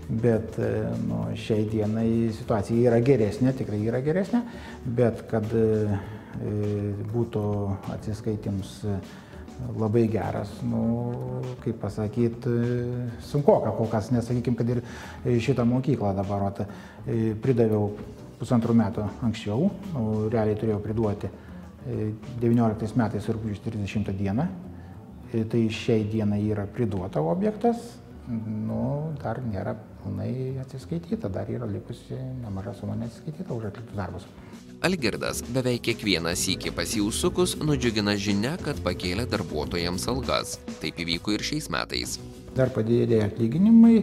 bet 0.08 0.56
nu, 1.04 1.26
šiai 1.36 1.66
dienai 1.68 2.08
situacija 2.32 2.88
yra 2.88 3.02
geresnė, 3.04 3.52
tikrai 3.56 3.82
yra 3.84 4.00
geresnė, 4.04 4.40
bet 4.96 5.26
kad 5.28 5.52
e, 5.52 5.98
būtų 7.12 7.44
atsiskaitims 7.94 8.80
labai 9.78 10.08
geras, 10.10 10.50
nu, 10.66 10.82
kaip 11.62 11.78
pasakyti, 11.84 12.56
sunku, 13.28 13.54
kol 13.76 13.88
kas 13.92 14.10
nesakykim, 14.10 14.56
kad 14.58 14.72
ir 14.72 14.82
šitą 15.24 15.66
mokyklą 15.68 16.10
dabar 16.16 16.48
vat, 16.48 16.64
pridaviau 17.44 17.92
pusantrų 18.40 18.74
metų 18.80 19.06
anksčiau, 19.24 19.70
realiai 20.32 20.58
turėjau 20.58 20.82
priduoti 20.82 21.30
19 22.42 22.98
metais 22.98 23.28
rūpjūčio 23.30 23.70
30 23.70 24.14
dieną. 24.18 24.48
E, 25.34 25.42
Tai 25.50 25.60
šiai 25.72 26.04
dienai 26.06 26.42
yra 26.46 26.64
priduota 26.70 27.20
objektas, 27.26 27.80
nu, 28.30 29.10
dar 29.20 29.40
nėra 29.42 29.74
pilnai 30.02 30.54
atsiskaityta, 30.62 31.28
dar 31.32 31.48
yra 31.50 31.66
likusi 31.68 32.14
nemaža 32.44 32.74
suma 32.78 32.94
neatsiskaityta 33.00 33.52
už 33.56 33.66
atliktus 33.72 33.96
darbus. 33.98 34.28
Algirdas 34.84 35.40
beveik 35.48 35.82
kiekvieną 35.88 36.32
sykį 36.36 36.72
pas 36.76 36.90
jį 36.92 37.02
užsukus 37.08 37.56
nudžiugina 37.60 38.14
žinia, 38.20 38.54
kad 38.60 38.78
pakėlė 38.84 39.24
darbuotojams 39.32 40.06
algas. 40.12 40.58
Taip 40.82 41.00
įvyko 41.04 41.34
ir 41.34 41.44
šiais 41.50 41.70
metais. 41.72 42.18
Dar 42.54 42.70
padidėjo 42.74 43.24
atlyginimai. 43.30 43.96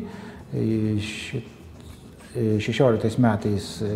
E, 0.51 0.65
ši- 1.05 1.43
e, 2.35 2.45
16 2.65 3.19
metais 3.23 3.69
e, 3.85 3.93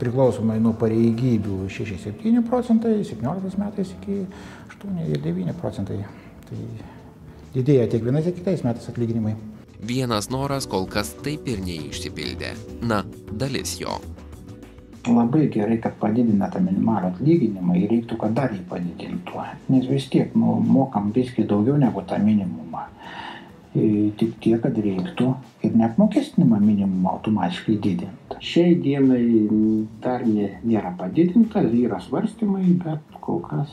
priklausomai 0.00 0.58
nuo 0.62 0.74
pareigybių 0.80 1.64
6-7 1.72 2.42
procentai, 2.48 2.98
17 3.06 3.60
metais 3.62 3.94
iki 3.98 4.22
8-9 4.76 5.56
procentai. 5.60 6.02
Tai 6.48 6.60
didėja 7.54 7.88
tiek 7.92 8.04
vienais, 8.04 8.26
tiek 8.26 8.38
kitais 8.40 8.64
metais 8.66 8.90
atlyginimai. 8.90 9.36
Vienas 9.84 10.30
noras 10.32 10.66
kol 10.70 10.86
kas 10.88 11.12
taip 11.24 11.48
ir 11.50 11.60
neišsipildė. 11.64 12.54
Na, 12.88 13.02
dalis 13.32 13.76
jo. 13.80 13.98
Labai 15.04 15.50
gerai, 15.52 15.76
kad 15.84 15.98
padidina 16.00 16.48
tą 16.48 16.62
minimalų 16.64 17.10
atlyginimą 17.12 17.74
ir 17.76 17.90
reiktų, 17.92 18.16
kad 18.22 18.32
dar 18.38 18.54
jį 18.54 18.62
padidintų. 18.70 19.42
Nes 19.68 19.84
vis 19.90 20.06
tiek 20.12 20.32
nu, 20.38 20.56
mokam 20.64 21.10
viskai 21.12 21.44
daugiau 21.48 21.76
negu 21.76 22.00
tą 22.08 22.16
minimumą. 22.24 22.86
E, 23.74 24.12
Tik 24.14 24.36
tiek, 24.38 24.60
kad 24.62 24.76
reiktų 24.78 25.32
ir 25.66 25.72
neapmokestinimą 25.74 26.60
minimumą 26.62 27.16
automatiškai 27.16 27.74
didinti. 27.82 28.38
Šiai 28.38 28.76
dienai 28.78 29.24
dar 30.04 30.22
ne, 30.28 30.52
nėra 30.62 30.92
padidinta, 30.98 31.64
yra 31.64 31.98
svarstymai, 32.04 32.68
bet 32.84 33.18
kol 33.24 33.40
kas 33.42 33.72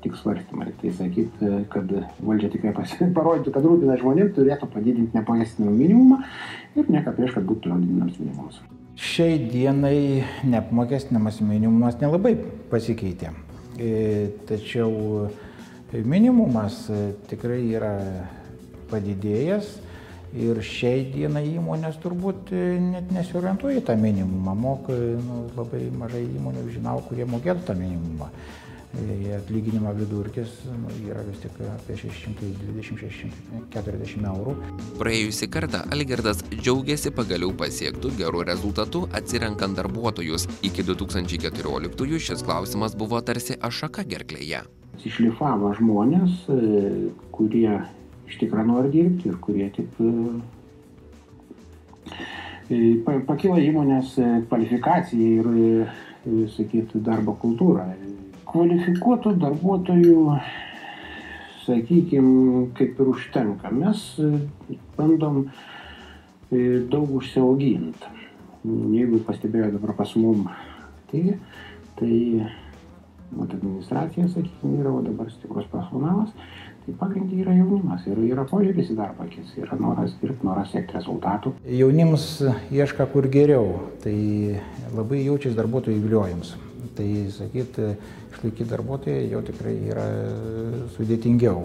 tik 0.00 0.16
svarstymai. 0.16 0.70
Tai 0.80 0.94
sakyti, 0.96 1.52
kad 1.72 1.92
valdžia 2.24 2.48
tikrai 2.54 2.72
parodytų, 3.18 3.52
kad 3.52 3.68
rūpina 3.68 3.98
žmonėms, 4.00 4.32
turėtų 4.38 4.70
padidinti 4.72 5.18
neapmokestinimą 5.18 5.76
minimumą 5.76 6.22
ir 6.80 6.88
nieko 6.88 7.12
prieš, 7.18 7.36
kad 7.36 7.44
būtų 7.44 7.66
toliau 7.66 7.84
didinamas 7.84 8.16
minimumas. 8.22 8.62
Šiai 9.00 9.36
dienai 9.52 10.24
neapmokestinamas 10.48 11.44
minimumas 11.44 12.00
nelabai 12.00 12.34
pasikeitė. 12.72 13.34
E, 13.76 14.30
Tačiau 14.48 15.28
minimumas 15.92 16.88
e, 16.90 17.12
tikrai 17.30 17.62
yra 17.74 17.94
padidėjęs 18.90 19.78
ir 20.38 20.60
šiai 20.62 21.10
dienai 21.10 21.56
įmonės 21.56 21.96
turbūt 22.02 22.52
e, 22.54 22.78
net 22.78 23.10
nesiorientuoja 23.14 23.78
į 23.80 23.84
tą 23.88 23.96
minimumą. 23.98 24.54
Moka 24.54 24.92
nu, 24.94 25.50
labai 25.56 25.90
mažai 25.90 26.24
įmonių, 26.28 26.70
žinau, 26.76 27.00
kurie 27.08 27.24
mokėtų 27.26 27.66
tą 27.66 27.74
minimumą. 27.78 28.28
E, 28.30 28.32
Atlyginimo 29.36 29.92
vidurkis 29.94 30.48
nu, 30.66 30.88
yra 31.06 31.22
vis 31.26 31.38
tik 31.42 31.52
apie 31.66 31.94
620-640 31.98 34.26
eurų. 34.30 34.54
Praėjusį 34.98 35.46
kartą 35.50 35.78
Algirdas 35.94 36.38
džiaugiasi 36.54 37.10
pagaliau 37.14 37.52
pasiektų 37.54 38.10
gerų 38.18 38.40
rezultatų 38.50 39.00
atsirenkant 39.18 39.74
darbuotojus. 39.78 40.42
Iki 40.66 40.82
2014-ųjų 40.90 42.18
šis 42.30 42.40
klausimas 42.46 42.92
buvo 42.98 43.18
tarsi 43.22 43.54
ašaka 43.58 44.02
gerklėje. 44.10 44.79
Išlifavo 45.06 45.72
žmonės, 45.78 46.44
e, 46.52 47.10
kurie 47.34 47.72
iš 48.28 48.38
tikrųjų 48.42 48.66
nori 48.68 48.92
dirbti 48.92 49.30
ir 49.30 49.38
kurie 49.42 49.68
tik 49.74 50.00
e, 50.00 50.10
e, 52.68 52.78
pa- 53.06 53.20
pakilo 53.28 53.58
įmonės 53.60 54.14
kvalifikacija 54.50 55.40
ir, 55.40 55.50
sakytų, 56.52 57.00
darbo 57.00 57.32
kultūra. 57.40 57.86
Kvalifikuotų 58.50 59.32
darbuotojų, 59.40 60.24
sakykime, 61.64 62.66
kaip 62.76 63.00
ir 63.00 63.12
užtenka. 63.14 63.70
Mes 63.72 64.02
bandom 64.98 65.46
daug 66.92 67.14
užsiauginti. 67.22 68.18
Jeigu 68.68 69.22
pastebėjo 69.24 69.70
dabar 69.78 69.94
pas 69.96 70.12
mum, 70.20 70.44
tai, 71.08 71.38
tai 71.96 72.16
vat 73.36 73.54
administracija, 73.54 74.28
sakykime, 74.28 74.80
yra, 74.82 74.92
o 74.92 75.02
dabar 75.04 75.30
stiprus 75.30 75.66
personalas, 75.70 76.32
tai 76.84 76.94
pagrindai 76.98 77.42
yra 77.44 77.54
jaunimas 77.54 78.06
ir 78.10 78.22
yra 78.30 78.46
požiūris 78.50 78.90
į 78.90 78.96
darbą, 78.98 79.26
akis, 79.28 79.52
yra 79.60 79.78
noras 79.80 80.16
dirbti, 80.22 80.46
noras 80.46 80.72
siekti 80.72 80.96
rezultatų. 80.98 81.54
Jaunims 81.80 82.26
ieška 82.74 83.06
kur 83.12 83.28
geriau, 83.30 83.76
tai 84.04 84.16
labai 84.96 85.22
jaučiasi 85.26 85.58
darbuotojų 85.58 86.02
viliojimus. 86.06 86.56
Tai 86.96 87.06
sakyt, 87.32 87.76
išlaikyti 88.34 88.68
darbuotoją 88.68 89.20
jau 89.30 89.40
tikrai 89.46 89.74
yra 89.92 90.04
sudėtingiau. 90.96 91.62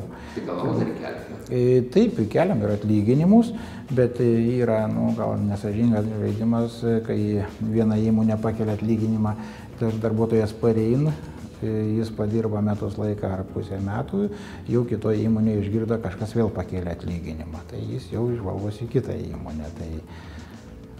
E, 1.49 1.81
Taip, 1.91 2.19
keliam 2.31 2.61
ir 2.63 2.75
atlyginimus, 2.75 3.51
bet 3.95 4.21
yra, 4.21 4.85
nu, 4.91 5.09
gal 5.17 5.35
nesažingas 5.41 6.07
žaidimas, 6.21 6.77
kai 7.07 7.19
viena 7.61 7.97
įmonė 7.99 8.37
pakelia 8.43 8.77
atlyginimą, 8.77 9.35
tas 9.79 9.97
darbuotojas 10.03 10.53
pareina, 10.61 11.11
e, 11.11 11.34
jis 11.63 12.11
padirba 12.17 12.61
metus 12.65 12.97
laiką 12.99 13.31
ar 13.37 13.45
pusę 13.53 13.79
metų, 13.83 14.27
jau 14.71 14.83
kitoje 14.89 15.23
įmonėje 15.25 15.65
išgirdo 15.65 15.99
kažkas 16.03 16.35
vėl 16.37 16.51
pakėlė 16.55 16.95
atlyginimą, 16.95 17.63
tai 17.71 17.81
jis 17.93 18.11
jau 18.13 18.27
išvalgosi 18.33 18.89
kitą 18.91 19.15
įmonę, 19.31 19.71
tai 19.79 19.91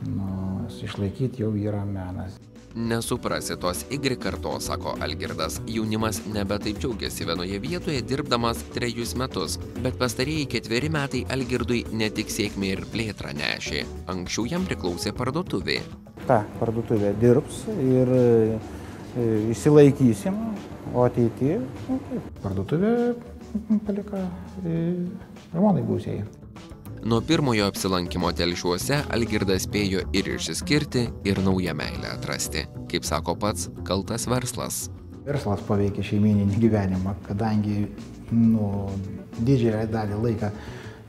nu, 0.09 0.65
išlaikyti 0.85 1.43
jau 1.43 1.53
yra 1.57 1.85
menas. 1.85 2.39
Nesuprasi 2.75 3.55
tos 3.55 3.85
Y 3.89 4.19
kartos, 4.19 4.65
sako 4.65 4.97
Algirdas. 4.99 5.61
Jaunimas 5.65 6.19
nebe 6.27 6.57
taip 6.59 6.77
džiaugiasi 6.77 7.23
vienoje 7.23 7.59
vietoje 7.59 8.01
dirbdamas 8.01 8.65
trejus 8.75 9.15
metus. 9.15 9.55
Bet 9.79 9.95
pastarėjai 9.95 10.49
ketveri 10.51 10.89
metai 10.91 11.23
Algirdui 11.31 11.85
ne 11.93 12.09
tik 12.09 12.27
sėkmė 12.27 12.73
ir 12.73 12.83
plėtrą 12.91 13.31
nešė. 13.31 13.85
Anksčiau 14.11 14.43
jam 14.51 14.67
priklausė 14.67 15.15
parduotuvė. 15.15 15.79
Ta 16.27 16.43
parduotuvė 16.59 17.13
dirbs 17.21 17.63
ir 17.79 18.11
e, 18.11 18.59
išsilaikysim, 19.51 20.35
o 20.93 21.05
ateityje 21.07 21.59
nu, 21.61 21.99
taip, 22.09 22.31
parduotuvė 22.43 22.95
palika 23.87 24.25
e, 24.65 24.81
žmonai 25.53 25.83
būsiai. 25.87 26.25
Nuo 27.05 27.19
pirmojo 27.21 27.67
apsilankimo 27.69 28.31
telšiuose 28.33 28.97
Algirdas 29.13 29.67
spėjo 29.67 30.01
ir 30.15 30.29
išsiskirti, 30.35 31.05
ir 31.29 31.41
naują 31.45 31.75
meilę 31.77 32.15
atrasti. 32.15 32.65
Kaip 32.89 33.05
sako 33.05 33.35
pats, 33.37 33.69
kaltas 33.85 34.25
verslas. 34.31 34.87
Verslas 35.25 35.61
paveikia 35.67 36.05
šeimininį 36.05 36.57
gyvenimą, 36.63 37.13
kadangi 37.27 37.85
nu, 38.33 38.89
didžiąją 39.37 39.85
dalį 39.93 40.19
laiką 40.23 40.51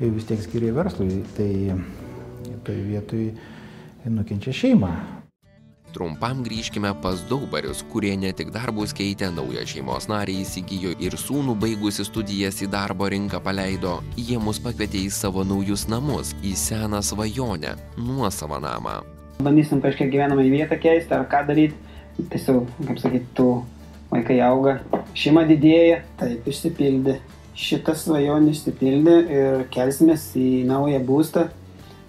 vis 0.05 0.29
tiek 0.29 0.42
skiria 0.45 0.75
verslui, 0.77 1.23
tai 1.37 1.51
toj 2.66 2.83
vietoj 2.90 3.31
nukenčia 4.12 4.53
šeima. 4.53 4.92
Trumpam 5.97 6.43
grįžkime 6.45 6.91
pas 7.01 7.23
daubarius, 7.25 7.79
kurie 7.89 8.11
ne 8.21 8.29
tik 8.37 8.51
darbus 8.53 8.91
keitė, 8.93 9.31
naują 9.33 9.63
šeimos 9.65 10.11
narį 10.11 10.35
įsigijo 10.43 10.91
ir 11.01 11.15
sūnų 11.17 11.55
baigusi 11.57 12.05
studijas 12.05 12.59
į 12.61 12.69
darbo 12.75 13.09
rinką 13.09 13.41
paleido. 13.41 13.95
Jie 14.21 14.37
mus 14.37 14.61
pakvietė 14.61 15.01
į 15.07 15.15
savo 15.17 15.41
naujus 15.49 15.87
namus, 15.89 16.35
į 16.45 16.53
seną 16.61 17.01
svajonę, 17.01 17.73
nuosavą 17.97 18.59
namą. 18.61 18.99
Bandysim 19.41 19.81
kažkiek 19.81 20.13
gyvenamą 20.13 20.45
vietą 20.53 20.77
keisti 20.83 21.17
ar 21.17 21.25
ką 21.33 21.41
daryti. 21.49 21.81
Tiesiog, 22.29 22.69
kaip 22.91 23.01
sakyti, 23.01 23.33
tų 23.41 23.49
vaikai 24.13 24.37
auga, 24.45 24.77
šeima 25.17 25.47
didėja. 25.49 26.03
Taip, 26.21 26.45
išsipildė. 26.53 27.23
Šitą 27.57 27.97
svajonę 27.97 28.53
išsipildė 28.53 29.17
ir 29.33 29.65
kelsimės 29.73 30.29
į 30.37 30.67
naują 30.69 31.01
būstą. 31.09 31.49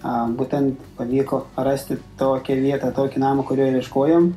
Būtent 0.02 0.78
pavyko 0.98 1.42
rasti 1.56 1.96
tokią 2.18 2.54
vietą, 2.62 2.92
tokį 2.94 3.18
namą, 3.22 3.42
kurio 3.46 3.66
ieškojom. 3.80 4.28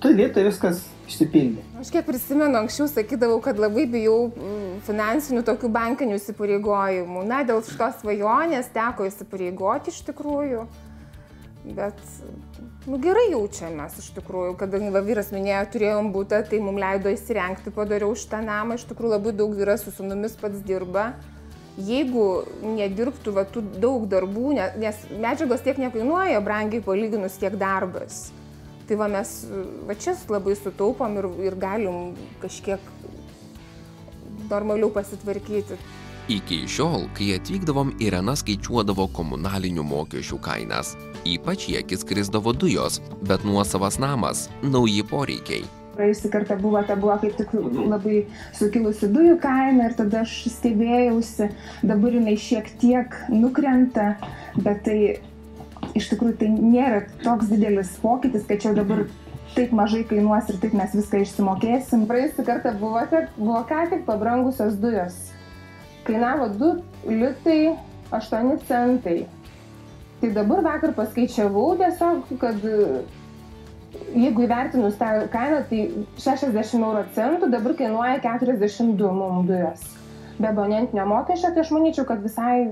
Toj 0.00 0.14
vietoje 0.16 0.46
viskas 0.46 0.84
išsipildė. 1.10 1.64
Aš 1.80 1.90
kiek 1.92 2.06
prisimenu, 2.06 2.54
anksčiau 2.60 2.86
sakydavau, 2.88 3.40
kad 3.42 3.58
labai 3.60 3.86
bijau 3.90 4.28
mm, 4.30 4.78
finansinių 4.86 5.42
tokių 5.48 5.70
bankinių 5.74 6.20
įsipareigojimų. 6.20 7.24
Na, 7.26 7.42
dėl 7.48 7.60
šitos 7.66 7.98
svajonės 8.04 8.70
teko 8.74 9.08
įsipareigoti 9.08 9.92
iš 9.92 9.98
tikrųjų. 10.08 10.62
Bet, 11.76 11.98
nu, 12.86 12.96
gerai 13.02 13.26
jaučiamės 13.34 13.98
iš 14.00 14.12
tikrųjų, 14.16 14.54
kadangi 14.62 14.94
va, 14.94 15.02
vyras 15.04 15.28
minėjo, 15.34 15.66
turėjom 15.74 16.08
būtą, 16.14 16.40
tai 16.48 16.62
mums 16.64 16.80
leido 16.80 17.12
įsirengti, 17.12 17.74
padariau 17.74 18.14
šitą 18.16 18.40
namą, 18.46 18.78
iš 18.78 18.86
tikrųjų 18.88 19.12
labai 19.18 19.34
daug 19.36 19.52
vyras 19.58 19.84
su 19.84 19.92
sunumis 19.92 20.38
pats 20.40 20.62
dirba. 20.64 21.10
Jeigu 21.78 22.24
nedirbtų 22.62 23.32
va, 23.32 23.44
tų 23.46 23.62
daug 23.80 24.08
darbų, 24.10 24.54
ne- 24.58 24.72
nes 24.82 24.96
medžiagos 25.22 25.62
tiek 25.64 25.78
nekainuoja, 25.78 26.40
brangiai 26.42 26.82
palyginus 26.82 27.38
tiek 27.38 27.54
darbas. 27.56 28.32
Tai 28.88 28.96
va 28.96 29.06
mes 29.08 29.46
va 29.86 29.94
čia 29.94 30.16
labai 30.28 30.56
sutaupom 30.58 31.16
ir, 31.16 31.28
ir 31.46 31.54
galim 31.54 32.16
kažkiek 32.42 32.80
normaliau 34.50 34.90
pasitvarkyti. 34.90 35.78
Iki 36.30 36.66
šiol, 36.70 37.08
kai 37.14 37.32
atvykdavom, 37.38 37.94
Irena 38.02 38.36
skaičiuodavo 38.38 39.08
komunalinių 39.16 39.82
mokesčių 39.82 40.38
kainas. 40.42 40.94
Ypač 41.26 41.66
į 41.70 41.80
akis 41.80 42.04
krisdavo 42.06 42.52
dujos, 42.52 43.00
bet 43.26 43.42
nuosavas 43.46 43.98
namas- 43.98 44.48
nauji 44.74 45.02
poreikiai. 45.02 45.79
Praėjusį 46.00 46.30
kartą 46.32 46.56
buvo, 46.56 46.80
ta 46.88 46.94
buvo 46.96 47.12
kaip 47.20 47.34
tik 47.36 47.50
labai 47.52 48.22
sukilusi 48.56 49.10
dujų 49.12 49.34
kaina 49.42 49.90
ir 49.90 49.96
tada 49.98 50.22
aš 50.24 50.32
stebėjausi, 50.48 51.50
dabar 51.84 52.14
jinai 52.16 52.38
šiek 52.40 52.70
tiek 52.80 53.18
nukrenta, 53.28 54.14
bet 54.56 54.80
tai 54.86 54.96
iš 55.92 56.08
tikrųjų 56.14 56.38
tai 56.40 56.48
nėra 56.54 57.02
toks 57.20 57.50
didelis 57.52 57.92
pokytis, 58.00 58.46
kad 58.48 58.64
čia 58.64 58.72
dabar 58.78 59.04
taip 59.52 59.76
mažai 59.76 60.06
kainuos 60.08 60.48
ir 60.48 60.56
taip 60.62 60.72
mes 60.78 60.96
viską 60.96 61.20
išsimokėsim. 61.26 62.08
Praėjusį 62.08 62.48
kartą 62.48 62.72
buvote, 62.80 63.26
buvo 63.36 63.60
ką 63.68 63.84
tik 63.92 64.08
pabrangusios 64.08 64.80
dujos. 64.80 65.20
Kainavo 66.08 66.48
2 66.56 67.12
litai 67.12 67.60
8 68.08 68.56
centai. 68.70 69.18
Tai 70.20 70.32
dabar 70.36 70.64
vakar 70.64 70.96
paskaičiavau 70.96 71.74
tiesiog, 71.80 72.38
kad 72.40 72.64
jeigu 74.14 74.44
įvertinus 74.46 74.98
tą 75.00 75.10
kainą, 75.32 75.62
tai 75.70 75.80
60 76.20 76.84
euro 76.84 77.02
centų 77.16 77.50
dabar 77.52 77.74
kainuoja 77.78 78.20
42 78.22 79.10
mum 79.16 79.42
dujos. 79.48 79.82
Be 80.40 80.48
abonentinio 80.48 81.04
mokesčio, 81.08 81.52
tai 81.52 81.64
aš 81.64 81.72
manyčiau, 81.76 82.06
kad 82.08 82.22
visai 82.24 82.70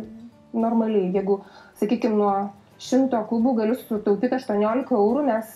normaliai, 0.57 1.11
jeigu, 1.13 1.43
sakykime, 1.81 2.17
nuo 2.17 2.33
100 2.81 3.21
kubų 3.29 3.55
galiu 3.59 3.77
sutaupyti 3.81 4.39
18 4.39 4.95
eurų, 4.95 5.27
nes 5.27 5.53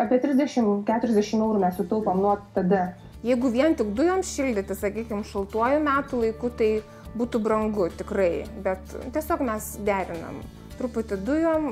apie 0.00 0.20
30-40 0.22 1.42
eurų 1.42 1.62
mes 1.66 1.76
sutaupom 1.80 2.22
nuo 2.22 2.36
tada. 2.54 2.92
Jeigu 3.26 3.52
vien 3.54 3.76
tik 3.78 3.92
dujoms 3.98 4.32
šildyti, 4.34 4.78
sakykime, 4.78 5.26
šaltuoju 5.28 5.82
metų 5.84 6.24
laiku, 6.24 6.50
tai 6.58 6.72
būtų 7.18 7.42
brangu 7.44 7.90
tikrai, 7.98 8.46
bet 8.64 8.96
tiesiog 9.14 9.44
mes 9.46 9.74
derinam. 9.86 10.40
Truputį 10.78 11.18
dujom, 11.26 11.68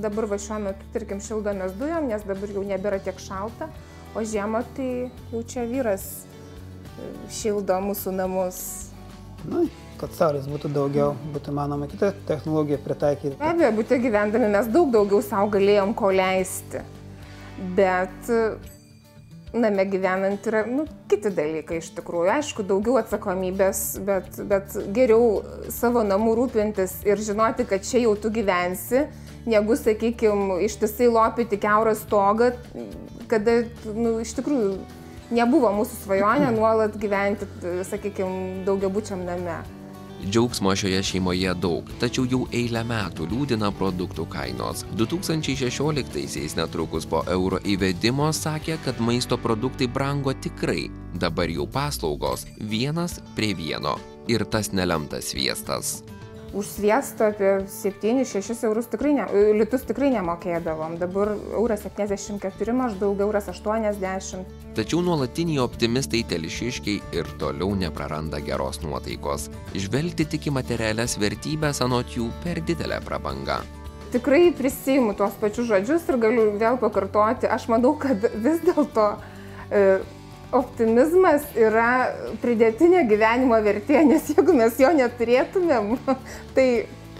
dabar 0.00 0.28
va 0.30 0.38
šiuo 0.40 0.60
metu, 0.68 0.86
tarkim, 0.94 1.20
šildomės 1.24 1.74
dujom, 1.80 2.06
nes 2.10 2.22
dabar 2.24 2.52
jau 2.54 2.62
nebėra 2.64 3.00
tiek 3.02 3.18
šalta, 3.20 3.68
o 4.16 4.22
žiemą 4.24 4.62
tai 4.76 4.90
jau 5.32 5.42
čia 5.50 5.66
vyras 5.68 6.06
šildo 7.32 7.76
mūsų 7.88 8.14
namus. 8.16 8.60
Na, 9.46 9.64
kad 10.00 10.14
saulės 10.16 10.46
būtų 10.50 10.70
daugiau, 10.74 11.10
būtų 11.34 11.52
manoma 11.56 11.88
kitą 11.90 12.12
technologiją 12.28 12.78
pritaikyti. 12.84 13.36
Be 13.40 13.50
abejo, 13.50 13.72
būtų 13.80 14.00
gyvendami 14.06 14.48
mes 14.54 14.70
daug 14.72 14.94
daugiau 14.94 15.20
savo 15.24 15.50
galėjom 15.56 15.92
ko 15.98 16.12
leisti. 16.14 16.82
Bet 17.76 18.30
name 19.58 19.84
gyvenant 19.90 20.46
yra 20.48 20.64
nu, 20.68 20.86
kiti 21.10 21.32
dalykai 21.34 21.80
iš 21.80 21.92
tikrųjų. 21.96 22.30
Aišku, 22.36 22.64
daugiau 22.66 22.98
atsakomybės, 23.00 23.82
bet, 24.06 24.40
bet 24.50 24.76
geriau 24.96 25.40
savo 25.72 26.04
namų 26.06 26.34
rūpintis 26.40 27.00
ir 27.08 27.22
žinoti, 27.22 27.66
kad 27.68 27.86
čia 27.86 28.04
jau 28.04 28.14
tu 28.20 28.32
gyvensi, 28.34 29.06
negu, 29.46 29.78
sakykime, 29.78 30.60
ištisai 30.66 31.08
lopyti 31.12 31.58
keurą 31.62 31.94
stogą, 31.98 32.52
kada 33.30 33.62
nu, 33.92 34.18
iš 34.24 34.34
tikrųjų 34.38 34.76
nebuvo 35.34 35.72
mūsų 35.80 36.02
svajonė 36.04 36.52
nuolat 36.54 36.98
gyventi, 37.00 37.48
sakykime, 37.88 38.62
daugiabučiam 38.68 39.24
name. 39.26 39.62
Džiaugsmo 40.30 40.74
šioje 40.76 41.02
šeimoje 41.02 41.52
daug, 41.62 41.90
tačiau 42.00 42.26
jau 42.26 42.40
eilę 42.50 42.82
metų 42.88 43.28
liūdina 43.30 43.68
produktų 43.78 44.24
kainos. 44.32 44.82
2016-aisiais 44.98 46.56
netrukus 46.58 47.06
po 47.06 47.22
euro 47.30 47.60
įvedimo 47.62 48.32
sakė, 48.34 48.80
kad 48.84 48.98
maisto 48.98 49.38
produktai 49.38 49.86
brango 49.86 50.34
tikrai. 50.34 50.88
Dabar 51.14 51.52
jau 51.52 51.68
paslaugos 51.70 52.42
vienas 52.58 53.20
prie 53.38 53.54
vieno. 53.54 53.94
Ir 54.26 54.42
tas 54.50 54.72
nelemtas 54.74 55.30
sviestas. 55.30 56.00
Už 56.56 56.66
sviestą 56.66 57.26
apie 57.28 57.50
7-6 57.68 58.64
eurus 58.64 58.86
tikrai 58.88 59.12
ne, 59.12 59.26
litus 59.58 59.82
tikrai 59.84 60.08
nemokėdavom. 60.14 60.94
Dabar 60.96 61.34
euras 61.52 61.82
74, 61.84 62.72
maždaug 62.72 63.20
euras 63.20 63.50
80. 63.52 64.54
Tačiau 64.78 65.02
nuolatiniai 65.04 65.60
optimistai 65.60 66.22
telšiškiai 66.24 67.18
ir 67.18 67.28
toliau 67.36 67.76
nepraranda 67.76 68.40
geros 68.40 68.80
nuotaikos. 68.80 69.50
Žvelgti 69.76 70.24
tik 70.32 70.48
į 70.48 70.56
materialias 70.56 71.18
vertybės 71.20 71.82
anot 71.84 72.16
jų 72.16 72.30
per 72.40 72.64
didelę 72.64 73.02
prabangą. 73.04 73.60
Tikrai 74.16 74.48
prisijimu 74.56 75.12
tuos 75.18 75.36
pačius 75.36 75.68
žodžius 75.68 76.08
ir 76.08 76.22
galiu 76.24 76.50
vėl 76.56 76.80
pakartoti. 76.80 77.52
Aš 77.52 77.68
manau, 77.68 77.92
kad 78.00 78.30
vis 78.32 78.64
dėlto 78.64 79.10
e, 79.68 79.98
optimizmas 80.56 81.44
yra 81.58 82.12
pridėtinė 82.42 83.04
gyvenimo 83.10 83.58
vertė, 83.64 84.00
nes 84.08 84.32
jeigu 84.32 84.56
mes 84.56 84.80
jo 84.80 84.90
neturėtumėm, 84.96 85.94
tai, 86.56 86.66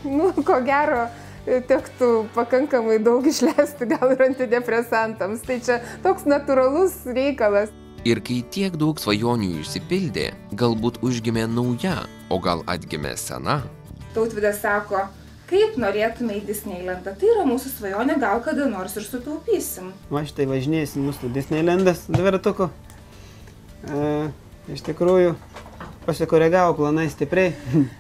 nu, 0.05 0.33
ko 0.46 0.61
gero, 0.66 1.07
tektų 1.46 2.11
pakankamai 2.35 2.99
daug 3.03 3.27
išleisti 3.27 3.88
gal 3.90 4.14
ir 4.14 4.25
antidepresantams. 4.31 5.44
Tai 5.46 5.59
čia 5.62 5.81
toks 6.05 6.27
natūralus 6.29 7.05
reikalas. 7.07 7.72
Ir 8.07 8.20
kai 8.22 8.40
tiek 8.55 8.75
daug 8.79 8.99
svajonių 9.03 9.62
išsipildė, 9.62 10.31
galbūt 10.55 11.01
užgimė 11.07 11.46
nauja, 11.51 12.05
o 12.31 12.38
gal 12.42 12.62
atgimė 12.70 13.16
sena. 13.18 13.61
Tautvidas 14.14 14.61
sako, 14.62 15.01
kaip 15.51 15.75
norėtume 15.81 16.38
į 16.38 16.44
Disneylandą. 16.46 17.16
Tai 17.18 17.33
yra 17.35 17.46
mūsų 17.49 17.72
svajonė, 17.75 18.18
gal 18.22 18.42
kada 18.46 18.68
nors 18.70 18.94
ir 18.99 19.07
sutaupysim. 19.07 19.90
Va 20.11 20.22
štai 20.27 20.46
važinėsim 20.51 21.07
mūsų 21.09 21.33
Disneylandas 21.35 22.07
dviratuku. 22.07 22.70
Iš 24.66 24.83
tikrųjų, 24.83 25.35
pasikoregavo 26.07 26.75
planai 26.79 27.07
stipriai. 27.11 27.53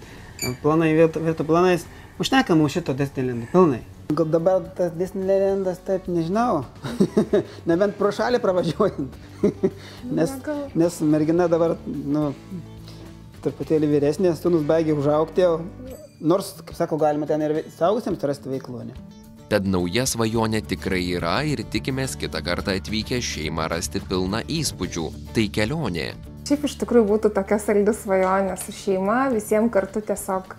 planai 0.64 0.92
virtų, 0.96 1.46
planais. 1.46 1.86
Užteka 2.22 2.56
mūsų 2.56 2.80
šito 2.80 2.94
Disneylando 2.96 3.46
pilnai. 3.52 3.82
Gal 4.16 4.28
dabar 4.30 4.62
tas 4.76 4.92
Disneylandas 4.96 5.80
taip 5.84 6.06
nežinau. 6.08 6.64
Nebent 7.68 7.98
pro 7.98 8.12
šalį 8.14 8.40
pravažiuojant. 8.42 9.18
nes, 10.18 10.32
nes 10.78 10.98
mergina 11.04 11.48
dabar, 11.50 11.76
nu, 11.86 12.30
truputėlį 13.44 13.90
vyresnė, 13.90 14.32
sūnus 14.38 14.64
baigė 14.66 14.96
užaukti, 14.96 15.46
nors, 16.22 16.54
kaip 16.62 16.78
sako, 16.78 16.98
galima 17.02 17.28
ten 17.28 17.44
ir 17.46 17.60
saugusiems 17.76 18.26
rasti 18.30 18.54
veiklų. 18.54 18.86
Ne? 18.88 19.15
Tad 19.46 19.66
nauja 19.70 20.02
svajonė 20.10 20.58
tikrai 20.66 21.04
yra 21.14 21.36
ir 21.46 21.60
tikimės 21.70 22.16
kitą 22.18 22.40
kartą 22.42 22.72
atvykę 22.80 23.20
šeimą 23.22 23.68
rasti 23.70 24.00
pilną 24.02 24.40
įspūdžių. 24.50 25.04
Tai 25.36 25.44
kelionė. 25.54 26.06
Šiaip 26.48 26.66
iš 26.66 26.74
tikrųjų 26.80 27.06
būtų 27.12 27.30
tokia 27.36 27.60
saldi 27.62 27.94
svajonė 27.94 28.56
su 28.58 28.74
šeima, 28.74 29.20
visiems 29.30 29.70
kartu 29.74 30.02
tiesiog 30.08 30.56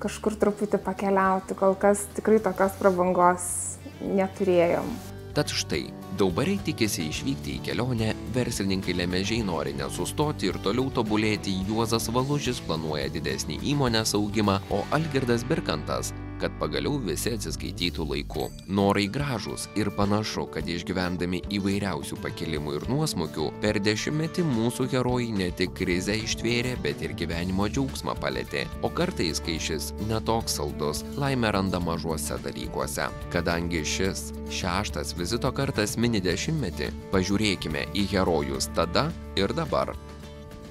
kažkur 0.00 0.38
truputį 0.38 0.78
pakeliauti, 0.86 1.58
kol 1.58 1.74
kas 1.74 2.06
tikrai 2.14 2.38
tokios 2.42 2.78
prabangos 2.78 3.50
neturėjom. 3.98 4.94
Tad 5.34 5.50
štai, 5.50 5.84
daubariai 6.18 6.62
tikisi 6.70 7.08
išvykti 7.10 7.58
į 7.58 7.66
kelionę, 7.66 8.14
verslininkai 8.34 8.94
lemežiai 9.02 9.42
nori 9.46 9.74
nesustoti 9.78 10.50
ir 10.50 10.62
toliau 10.62 10.86
tobulėti, 10.94 11.58
Juozas 11.66 12.06
Valužis 12.14 12.62
planuoja 12.62 13.10
didesnį 13.10 13.58
įmonės 13.74 14.14
augimą, 14.18 14.60
o 14.70 14.84
Algirdas 14.94 15.46
Birkantas 15.46 16.14
kad 16.40 16.54
pagaliau 16.60 16.98
visi 17.04 17.34
atsiskaitytų 17.36 18.06
laiku. 18.10 18.48
Norai 18.68 19.06
gražūs 19.12 19.68
ir 19.78 19.92
panašu, 19.96 20.46
kad 20.54 20.68
išgyvendami 20.68 21.42
įvairiausių 21.56 22.20
pakilimų 22.24 22.76
ir 22.78 22.86
nuosmukių, 22.90 23.50
per 23.62 23.80
dešimtmetį 23.84 24.46
mūsų 24.48 24.88
herojai 24.94 25.30
ne 25.36 25.50
tik 25.56 25.74
krizę 25.78 26.16
ištvėrė, 26.24 26.76
bet 26.84 27.04
ir 27.04 27.16
gyvenimo 27.18 27.68
džiaugsmą 27.70 28.16
palėtė. 28.20 28.66
O 28.86 28.92
kartais, 28.92 29.42
kai 29.44 29.58
šis 29.62 29.92
netoks 30.10 30.58
saldus, 30.60 31.04
laimė 31.20 31.54
randa 31.56 31.80
mažuose 31.82 32.38
dalykuose. 32.44 33.10
Kadangi 33.34 33.84
šis 33.86 34.30
šeštas 34.50 35.14
vizito 35.18 35.52
kartas 35.54 35.96
mini 36.00 36.22
dešimtmetį, 36.24 36.90
pažiūrėkime 37.14 37.86
į 37.94 38.08
herojus 38.14 38.70
tada 38.76 39.10
ir 39.38 39.54
dabar. 39.56 39.94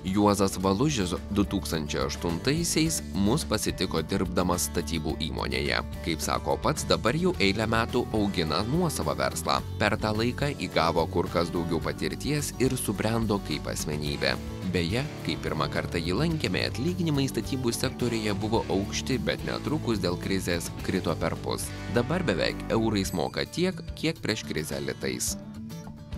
Juozas 0.04 0.58
Valužis 0.62 1.14
2008-aisiais 1.36 3.02
mus 3.14 3.44
pasitiko 3.48 4.02
dirbdamas 4.02 4.70
statybų 4.70 5.18
įmonėje. 5.30 5.82
Kaip 6.06 6.24
sako 6.24 6.56
pats, 6.64 6.86
dabar 6.90 7.18
jau 7.20 7.34
eilę 7.40 7.68
metų 7.70 8.06
augina 8.16 8.62
nuosavą 8.70 9.18
verslą. 9.20 9.60
Per 9.82 9.98
tą 10.00 10.14
laiką 10.16 10.54
įgavo 10.60 11.06
kur 11.12 11.28
kas 11.34 11.52
daugiau 11.54 11.82
patirties 11.84 12.54
ir 12.64 12.78
subrendo 12.80 13.42
kaip 13.50 13.68
asmenybė. 13.74 14.38
Beje, 14.74 15.02
kai 15.26 15.36
pirmą 15.42 15.66
kartą 15.74 15.98
jį 15.98 16.14
lankėme, 16.20 16.62
atlyginimai 16.70 17.26
statybų 17.32 17.74
sektorėje 17.74 18.36
buvo 18.38 18.62
aukšti, 18.70 19.18
bet 19.26 19.42
netrukus 19.48 20.02
dėl 20.04 20.20
krizės 20.22 20.70
krito 20.86 21.16
per 21.18 21.34
pus. 21.44 21.66
Dabar 21.98 22.24
beveik 22.28 22.68
eurais 22.70 23.14
moka 23.18 23.48
tiek, 23.50 23.82
kiek 23.98 24.22
prieš 24.22 24.46
krizę 24.46 24.84
litais. 24.86 25.34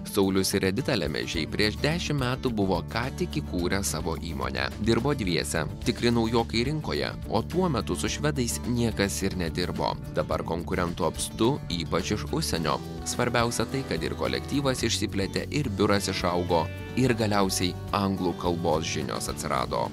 Saulius 0.06 0.54
ir 0.58 0.66
Edita 0.70 0.96
Lemežiai 0.98 1.48
prieš 1.50 1.78
dešimt 1.82 2.20
metų 2.22 2.52
buvo 2.56 2.80
ką 2.92 3.04
tik 3.20 3.38
įkūrę 3.42 3.82
savo 3.86 4.18
įmonę. 4.18 4.68
Dirbo 4.86 5.14
dviese, 5.18 5.64
tikri 5.86 6.12
naujokai 6.12 6.66
rinkoje, 6.68 7.12
o 7.30 7.42
tuo 7.42 7.70
metu 7.70 7.96
su 7.96 8.10
švedais 8.12 8.60
niekas 8.68 9.22
ir 9.24 9.38
nedirbo. 9.40 9.94
Dabar 10.18 10.44
konkurentų 10.48 11.08
apstu, 11.08 11.54
ypač 11.72 12.16
iš 12.18 12.28
užsienio. 12.32 12.78
Svarbiausia 13.08 13.66
tai, 13.72 13.86
kad 13.90 14.04
ir 14.04 14.18
kolektyvas 14.20 14.84
išsiplėtė, 14.88 15.48
ir 15.50 15.70
biuras 15.70 16.12
išaugo, 16.12 16.66
ir 17.00 17.16
galiausiai 17.18 17.76
anglų 17.96 18.36
kalbos 18.42 18.88
žinios 18.88 19.32
atsirado. 19.32 19.88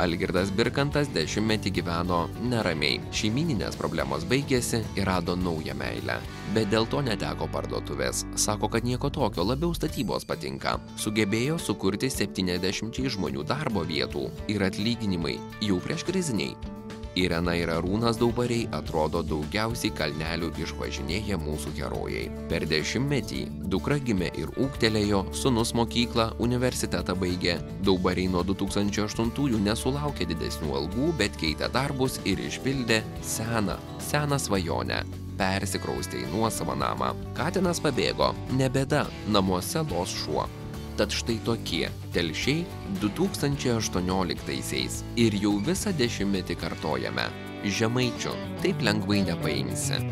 Algirdas 0.00 0.50
birkantas 0.56 1.10
dešimtmetį 1.14 1.72
gyveno 1.80 2.20
neramiai. 2.50 3.00
Šeimyninės 3.14 3.78
problemos 3.80 4.26
baigėsi 4.30 4.82
ir 4.96 5.08
rado 5.08 5.36
naują 5.36 5.76
meilę. 5.78 6.18
Bet 6.54 6.72
dėl 6.72 6.88
to 6.90 7.04
neteko 7.06 7.48
parduotuvės. 7.52 8.24
Sako 8.40 8.72
kad 8.72 8.88
nieko 8.88 9.12
tokio 9.14 9.46
labiau 9.46 9.76
statybos 9.76 10.26
patinka. 10.26 10.78
Sugebėjo 10.98 11.60
sukurti 11.62 12.10
septyniasdešimčiai 12.10 13.14
žmonių 13.16 13.46
darbo 13.46 13.86
vietų. 13.86 14.28
Ir 14.50 14.68
atlyginimai 14.70 15.38
jau 15.64 15.80
prieškriziniai 15.84 16.79
irena 17.20 17.54
ir 17.58 17.70
arūnas 17.72 18.18
daubariai 18.20 18.68
atrodo 18.76 19.22
daugiausiai 19.26 19.92
kalnelių 19.96 20.50
išvažinėję 20.64 21.38
mūsų 21.40 21.74
herojai. 21.78 22.26
Per 22.50 22.66
dešimtmetį 22.70 23.42
dukra 23.72 23.98
gimė 24.02 24.30
ir 24.40 24.52
ūgtelėjo 24.60 25.22
sūnus 25.36 25.74
mokyklą 25.78 26.30
universitetą 26.42 27.16
baigė. 27.20 27.58
Daubariai 27.86 28.30
nuo 28.32 28.44
du 28.46 28.56
tūkstančiai 28.58 29.06
aštuntųjų 29.08 29.62
nesulaukė 29.64 30.28
didesnių 30.32 30.76
algų 30.82 31.14
bet 31.20 31.38
keitė 31.40 31.70
darbus 31.74 32.20
ir 32.28 32.42
išpildė 32.50 33.02
seną 33.24 33.78
seną 34.10 34.38
svajonę 34.42 35.02
persikraustė 35.40 36.24
į 36.24 36.30
nuosavą 36.34 36.76
namą. 36.76 37.14
Katinas 37.38 37.80
pabėgo. 37.84 38.34
Ne 38.58 38.68
bėda 38.72 39.06
namuose 39.32 39.84
los 39.92 40.12
šuo 40.24 40.48
tad 41.00 41.14
štai 41.16 41.38
tokie 41.46 41.86
telšiai 42.12 42.66
du 43.00 43.08
tūkstančiai 43.16 43.78
aštuonioliktaisiais 43.78 44.98
ir 45.24 45.38
jau 45.40 45.54
visą 45.64 45.94
dešimtmetį 45.96 46.58
kartojame. 46.60 47.24
Žemaičių 47.64 48.36
taip 48.60 48.84
lengvai 48.84 49.22
nepaimsi 49.30 50.02